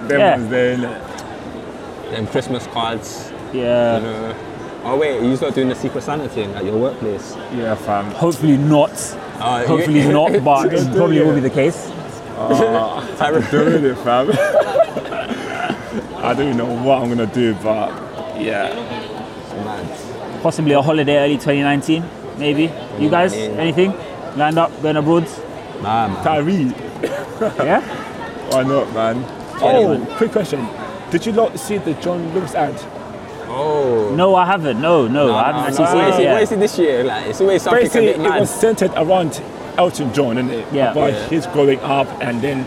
Them 0.09 0.21
Yeah. 0.21 0.37
there? 0.39 0.77
Them 2.11 2.27
Christmas 2.27 2.67
cards, 2.69 3.33
yeah, 3.53 3.97
you 3.99 4.03
know. 4.05 4.35
Oh 4.85 4.99
wait, 4.99 5.23
you're 5.23 5.41
not 5.41 5.55
doing 5.55 5.69
the 5.71 5.75
Secret 5.75 6.03
Santa 6.03 6.29
thing 6.29 6.53
at 6.55 6.65
your 6.65 6.77
workplace. 6.77 7.35
Yeah, 7.55 7.75
fam. 7.75 8.11
hopefully 8.13 8.57
not. 8.59 8.91
Oh, 9.41 9.61
you- 9.61 9.67
Hopefully 9.67 10.09
not, 10.13 10.45
but 10.45 10.73
it 10.75 10.95
probably 10.95 11.21
will 11.23 11.35
be 11.35 11.41
the 11.41 11.49
case. 11.51 11.91
Tyra- 12.35 13.51
Doing 13.51 13.85
it, 13.85 13.95
fam. 13.99 14.31
I 16.25 16.35
don't 16.35 16.57
know 16.57 16.67
what 16.83 17.03
I'm 17.03 17.09
gonna 17.09 17.27
do, 17.27 17.55
but 17.57 17.91
yeah. 18.41 18.73
Mad. 19.65 20.43
Possibly 20.43 20.73
a 20.73 20.83
holiday 20.83 21.17
early 21.19 21.37
2019, 21.37 22.05
maybe. 22.39 22.71
You 22.99 23.09
guys, 23.11 23.33
anything 23.35 23.95
lined 24.37 24.59
up 24.59 24.71
going 24.83 24.97
abroad? 24.97 25.29
Nah, 25.83 26.09
man. 26.09 26.25
Tyree, 26.25 26.75
Yeah. 27.65 27.81
why 28.51 28.63
not, 28.65 28.93
man? 28.93 29.25
Oh, 29.61 30.05
quick 30.17 30.33
question. 30.33 30.67
Did 31.11 31.27
you 31.27 31.33
not 31.33 31.59
see 31.59 31.79
the 31.79 31.95
John 31.95 32.35
Lewis 32.35 32.55
ad? 32.55 32.75
Oh. 33.47 34.13
No, 34.17 34.35
I 34.35 34.45
haven't. 34.47 34.81
No, 34.81 35.07
no, 35.07 35.29
Nah, 35.29 35.37
I 35.37 35.47
haven't 35.53 35.61
nah, 35.61 35.67
actually 35.69 35.85
nah. 35.85 36.11
seen 36.17 36.21
it. 36.21 36.25
Yet. 36.25 36.43
is 36.43 36.53
it 36.53 36.59
this 36.59 36.79
year? 36.79 37.05
Like, 37.05 37.27
it's 37.29 37.41
always 37.41 37.63
something 37.63 37.83
Basically, 37.85 38.09
it 38.09 38.19
was 38.41 38.51
centered 38.51 38.91
around 38.97 39.41
Elton 39.77 40.13
John, 40.13 40.39
isn't 40.39 40.51
it? 40.51 40.67
Yeah. 40.73 40.93
About 40.93 41.13
Yeah. 41.13 41.29
his 41.29 41.47
growing 41.49 41.81
up 41.81 42.07
and 42.21 42.41
then 42.43 42.67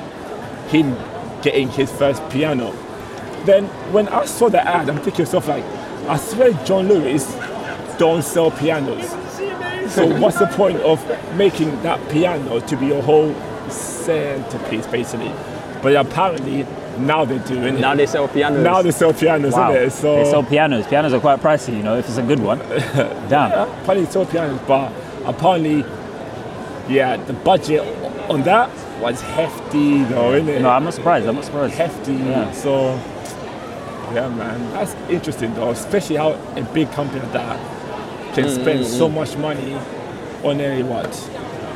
him 0.69 0.95
getting 1.41 1.69
his 1.69 1.91
first 1.91 2.27
piano. 2.29 2.73
Then 3.45 3.65
when 3.93 4.07
I 4.09 4.25
saw 4.25 4.49
the 4.49 4.65
ad, 4.67 4.89
I'm 4.89 4.95
thinking 4.97 5.13
to 5.13 5.21
myself 5.23 5.47
like, 5.47 5.63
I 6.09 6.17
swear 6.17 6.51
John 6.65 6.87
Lewis 6.87 7.35
don't 7.97 8.21
sell 8.23 8.51
pianos. 8.51 9.07
So 9.89 10.05
what's 10.19 10.37
the 10.39 10.47
point 10.47 10.79
of 10.81 10.99
making 11.37 11.81
that 11.83 11.99
piano 12.09 12.59
to 12.59 12.75
be 12.77 12.91
a 12.91 13.01
whole 13.01 13.33
centerpiece, 13.69 14.87
basically? 14.87 15.31
But 15.81 15.95
apparently 15.95 16.65
now 16.97 17.23
they 17.25 17.37
do, 17.39 17.55
innit? 17.57 17.79
Now 17.79 17.95
they 17.95 18.05
sell 18.07 18.27
pianos. 18.27 18.63
Now 18.63 18.81
they 18.81 18.91
sell 18.91 19.13
pianos, 19.13 19.53
Wow. 19.53 19.71
innit? 19.71 19.91
So 19.91 20.15
They 20.15 20.25
sell 20.25 20.43
pianos. 20.43 20.87
Pianos 20.87 21.13
are 21.13 21.19
quite 21.19 21.39
pricey, 21.41 21.77
you 21.77 21.83
know, 21.83 21.95
if 21.97 22.07
it's 22.09 22.17
a 22.17 22.23
good 22.23 22.39
one. 22.39 22.59
Damn. 23.29 23.51
apparently 23.51 24.05
they 24.05 24.11
sell 24.11 24.25
pianos, 24.25 24.59
but 24.67 24.91
apparently, 25.25 25.85
yeah, 26.89 27.17
the 27.17 27.33
budget 27.33 27.81
on 28.29 28.43
that 28.43 28.69
was 29.01 29.21
hefty, 29.21 30.03
though, 30.05 30.33
isn't 30.33 30.49
it? 30.49 30.61
No, 30.61 30.69
I'm 30.69 30.83
not 30.83 30.93
surprised. 30.93 31.27
I'm 31.27 31.35
not 31.35 31.45
surprised. 31.45 31.75
hefty. 31.75 32.13
Yeah. 32.13 32.51
So, 32.51 32.95
yeah, 34.13 34.29
man, 34.29 34.71
that's 34.73 34.93
interesting 35.11 35.53
though, 35.53 35.71
especially 35.71 36.15
how 36.15 36.31
a 36.55 36.61
big 36.73 36.89
company 36.91 37.19
like 37.21 37.31
that 37.33 38.33
can 38.33 38.45
Mm, 38.45 38.61
spend 38.61 38.85
so 38.85 39.09
much 39.09 39.35
money 39.37 39.73
on 40.43 40.61
a 40.61 40.83
what, 40.83 41.13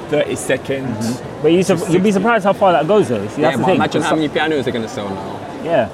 30 0.09 0.35
seconds. 0.35 1.21
But 1.41 1.51
you, 1.51 1.63
sur- 1.63 1.77
you'll 1.89 2.01
be 2.03 2.11
surprised 2.11 2.43
how 2.45 2.53
far 2.53 2.71
that 2.73 2.87
goes, 2.87 3.09
though. 3.09 3.27
See, 3.29 3.41
Yeah, 3.41 3.49
that's 3.49 3.59
the 3.59 3.65
thing. 3.65 3.75
imagine 3.75 4.01
how 4.01 4.15
many 4.15 4.29
pianos 4.29 4.63
they're 4.65 4.73
gonna 4.73 4.87
sell 4.87 5.09
now. 5.09 5.39
Yeah. 5.63 5.89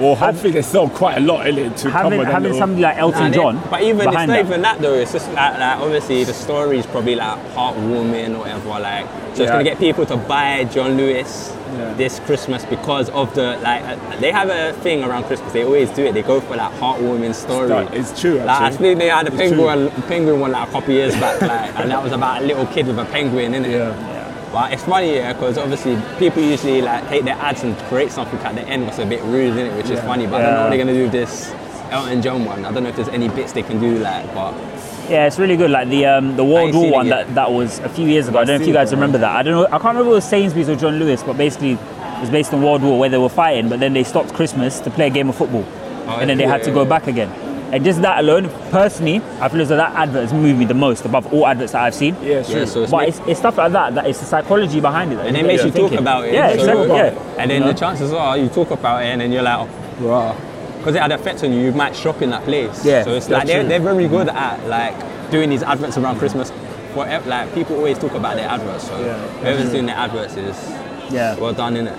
Well, 0.00 0.16
hopefully 0.16 0.52
they 0.52 0.62
sell 0.62 0.88
quite 0.88 1.18
a 1.18 1.20
lot 1.20 1.46
in 1.46 1.56
it 1.56 1.76
to 1.78 1.90
Having, 1.90 2.10
cover 2.12 2.24
that 2.24 2.32
having 2.32 2.42
little- 2.44 2.58
somebody 2.58 2.82
like 2.82 2.96
Elton 2.98 3.22
And 3.26 3.34
John. 3.34 3.56
it- 3.58 3.70
but 3.70 3.82
even 3.82 4.00
it's 4.08 4.12
not 4.14 4.26
that. 4.26 4.44
even 4.44 4.62
that 4.62 4.80
though. 4.80 4.94
It's 4.94 5.12
just 5.12 5.28
like, 5.32 5.58
like 5.58 5.78
obviously 5.78 6.24
the 6.24 6.34
story 6.34 6.78
is 6.78 6.86
probably 6.86 7.14
like 7.14 7.38
heartwarming 7.54 8.34
or 8.34 8.38
whatever. 8.40 8.68
Like 8.80 9.06
so 9.34 9.42
it's 9.42 9.52
gonna 9.52 9.62
get 9.64 9.78
people 9.78 10.04
to 10.06 10.16
buy 10.16 10.64
John 10.64 10.96
Lewis 10.96 11.52
Yeah. 11.78 11.92
this 11.94 12.20
Christmas 12.20 12.64
because 12.64 13.08
of 13.10 13.32
the 13.34 13.56
like 13.62 13.82
uh, 13.84 13.96
they 14.20 14.30
have 14.32 14.48
a 14.48 14.72
thing 14.82 15.04
around 15.04 15.24
Christmas. 15.24 15.52
They 15.52 15.64
always 15.64 15.90
do 15.90 16.04
it. 16.06 16.12
They 16.14 16.22
go 16.22 16.40
for 16.40 16.56
that 16.56 16.72
like 16.72 16.80
heartwarming 16.80 17.34
story. 17.34 17.70
It's 17.92 18.20
true, 18.20 18.38
Like, 18.38 18.48
I 18.60 18.66
actually. 18.66 18.78
think 18.78 18.98
they 19.00 19.08
had 19.08 19.26
a 19.26 19.28
It's 19.28 19.36
penguin 19.36 19.90
penguin 20.08 20.40
one 20.40 20.52
like 20.52 20.68
a 20.68 20.72
couple 20.72 20.92
years 20.94 21.14
back, 21.16 21.40
like, 21.40 21.78
and 21.78 21.90
that 21.90 22.02
was 22.02 22.12
about 22.12 22.42
a 22.42 22.46
little 22.46 22.66
kid 22.66 22.86
with 22.88 22.98
a 22.98 23.04
penguin 23.06 23.54
in 23.54 23.64
it. 23.64 23.70
Yeah. 23.70 23.94
But 24.54 24.72
it's 24.72 24.84
funny, 24.84 25.16
yeah, 25.16 25.32
because 25.32 25.58
obviously 25.58 26.00
people 26.20 26.40
usually 26.40 26.80
like 26.80 27.08
take 27.08 27.24
their 27.24 27.34
ads 27.34 27.64
and 27.64 27.76
create 27.90 28.12
something 28.12 28.38
at 28.38 28.54
the 28.54 28.62
end 28.62 28.86
was 28.86 29.00
a 29.00 29.04
bit 29.04 29.20
rude, 29.24 29.56
in 29.58 29.66
it, 29.66 29.76
which 29.76 29.90
is 29.90 29.98
funny. 30.00 30.26
But 30.28 30.36
I 30.36 30.42
don't 30.44 30.54
know 30.54 30.60
what 30.62 30.68
they're 30.70 30.78
gonna 30.78 30.94
do 30.94 31.02
with 31.02 31.12
this 31.12 31.50
Elton 31.90 32.22
John 32.22 32.44
one. 32.44 32.64
I 32.64 32.70
don't 32.70 32.84
know 32.84 32.88
if 32.90 32.94
there's 32.96 33.08
any 33.08 33.28
bits 33.28 33.50
they 33.52 33.64
can 33.64 33.80
do, 33.80 33.98
like, 33.98 34.32
but 34.32 34.54
Yeah, 35.10 35.26
it's 35.26 35.40
really 35.40 35.56
good. 35.56 35.72
Like 35.72 35.88
the 35.88 36.06
um, 36.06 36.36
the 36.36 36.44
World 36.44 36.72
War 36.72 36.88
one 36.90 37.08
that, 37.08 37.34
that 37.34 37.50
was 37.50 37.80
a 37.80 37.88
few 37.88 38.06
years 38.06 38.28
ago. 38.28 38.38
I 38.38 38.44
don't 38.44 38.56
know 38.56 38.62
if 38.62 38.68
you 38.68 38.72
guys 38.72 38.92
remember 38.92 39.18
that. 39.18 39.34
I 39.34 39.42
don't 39.42 39.54
know. 39.54 39.66
I 39.66 39.78
can't 39.82 39.96
remember 39.96 40.10
if 40.10 40.12
it 40.12 40.22
was 40.22 40.28
Sainsbury's 40.28 40.68
or 40.68 40.76
John 40.76 41.00
Lewis, 41.00 41.24
but 41.24 41.36
basically 41.36 41.72
it 41.72 42.20
was 42.20 42.30
based 42.30 42.54
on 42.54 42.62
World 42.62 42.82
War 42.82 42.96
where 42.96 43.08
they 43.10 43.18
were 43.18 43.28
fighting, 43.28 43.68
but 43.68 43.80
then 43.80 43.92
they 43.92 44.04
stopped 44.04 44.32
Christmas 44.34 44.78
to 44.80 44.90
play 44.90 45.08
a 45.08 45.10
game 45.10 45.28
of 45.28 45.34
football, 45.34 45.64
Oh, 46.06 46.18
and 46.20 46.30
then 46.30 46.38
they 46.38 46.46
had 46.46 46.62
to 46.62 46.70
go 46.70 46.84
back 46.84 47.08
again. 47.08 47.28
And 47.72 47.84
just 47.84 48.02
that 48.02 48.20
alone, 48.20 48.48
personally, 48.70 49.20
I 49.40 49.48
feel 49.48 49.60
as 49.62 49.68
though 49.68 49.76
that 49.76 49.94
advert 49.96 50.22
has 50.22 50.32
moved 50.32 50.58
me 50.60 50.64
the 50.64 50.74
most 50.74 51.04
above 51.04 51.32
all 51.32 51.46
adverts 51.46 51.72
that 51.72 51.82
I've 51.82 51.94
seen. 51.94 52.14
Yeah, 52.22 52.42
sure. 52.42 52.58
yeah, 52.58 52.64
so 52.66 52.82
it's 52.82 52.90
But 52.92 53.08
it's, 53.08 53.18
it's 53.26 53.40
stuff 53.40 53.56
like 53.56 53.72
that. 53.72 53.94
That 53.96 54.06
it's 54.06 54.20
the 54.20 54.26
psychology 54.26 54.80
behind 54.80 55.12
it. 55.12 55.18
and 55.18 55.36
it 55.36 55.40
gets 55.40 55.46
makes 55.46 55.64
you 55.64 55.70
talk 55.70 55.80
thinking. 55.90 55.98
about 55.98 56.24
it. 56.24 56.34
Yeah, 56.34 56.48
so- 56.50 56.54
exactly. 56.54 56.86
Yeah. 56.88 57.04
it. 57.06 57.18
And 57.38 57.50
then 57.50 57.60
You 57.62 57.66
know? 57.66 57.72
the 57.72 57.78
chances 57.78 58.12
are 58.12 58.38
you 58.38 58.48
talk 58.48 58.70
about 58.70 59.02
it 59.02 59.06
and 59.06 59.20
then 59.20 59.32
you're 59.32 59.42
like, 59.42 59.68
oh, 60.02 60.36
because 60.78 60.94
it 60.94 61.02
had 61.02 61.10
effect 61.12 61.42
on 61.42 61.52
you, 61.52 61.60
you 61.60 61.72
might 61.72 61.96
shop 61.96 62.20
in 62.22 62.30
that 62.30 62.44
place. 62.44 62.84
Yeah, 62.84 63.02
So 63.04 63.14
it's 63.14 63.28
like 63.28 63.46
they're, 63.46 63.64
they're 63.64 63.80
very 63.80 64.06
good 64.06 64.28
at 64.28 64.64
like 64.68 64.94
doing 65.30 65.50
these 65.50 65.62
adverts 65.62 65.96
around 65.98 66.18
Christmas. 66.18 66.50
Whatever, 66.94 67.28
like 67.28 67.52
people 67.54 67.74
always 67.76 67.98
talk 67.98 68.12
about 68.12 68.36
their 68.36 68.48
adverts. 68.48 68.86
So 68.86 69.00
Yeah. 69.00 69.18
whoever's 69.40 69.70
doing 69.70 69.86
their 69.86 69.96
adverts 69.96 70.36
is 70.36 70.56
Yeah. 71.10 71.34
well 71.36 71.52
done 71.54 71.76
in 71.76 71.88
it. 71.88 71.98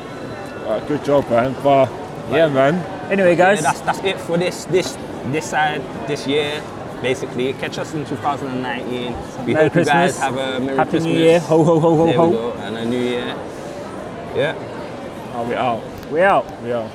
Uh, 0.67 0.79
good 0.87 1.03
job, 1.03 1.29
man. 1.29 1.53
But 1.63 1.89
yeah, 2.31 2.47
man. 2.47 2.75
Anyway, 3.11 3.35
guys. 3.35 3.57
Yeah, 3.61 3.71
that's 3.73 3.81
that's 3.81 3.99
it 4.03 4.19
for 4.21 4.37
this 4.37 4.65
this 4.65 4.95
this 5.31 5.49
side 5.49 5.81
this 6.07 6.27
year. 6.27 6.61
Basically, 7.01 7.53
catch 7.53 7.77
us 7.77 7.93
in 7.93 8.05
2019. 8.05 9.45
We 9.45 9.53
Merry 9.53 9.65
hope 9.65 9.75
you 9.75 9.85
guys 9.85 10.17
have 10.19 10.37
a 10.37 10.59
Merry 10.59 10.77
Happy 10.77 10.89
Christmas. 10.91 11.13
New 11.13 11.19
Year. 11.19 11.39
Ho 11.41 11.63
ho 11.63 11.79
ho 11.79 11.95
ho 11.97 12.05
There 12.05 12.15
ho. 12.15 12.51
and 12.59 12.77
a 12.77 12.85
New 12.85 12.99
Year. 12.99 13.35
Yeah. 14.35 14.55
Are 15.35 15.43
we 15.45 15.55
out? 15.55 15.83
We 16.11 16.21
out. 16.21 16.61
We 16.63 16.71
out. 16.71 16.89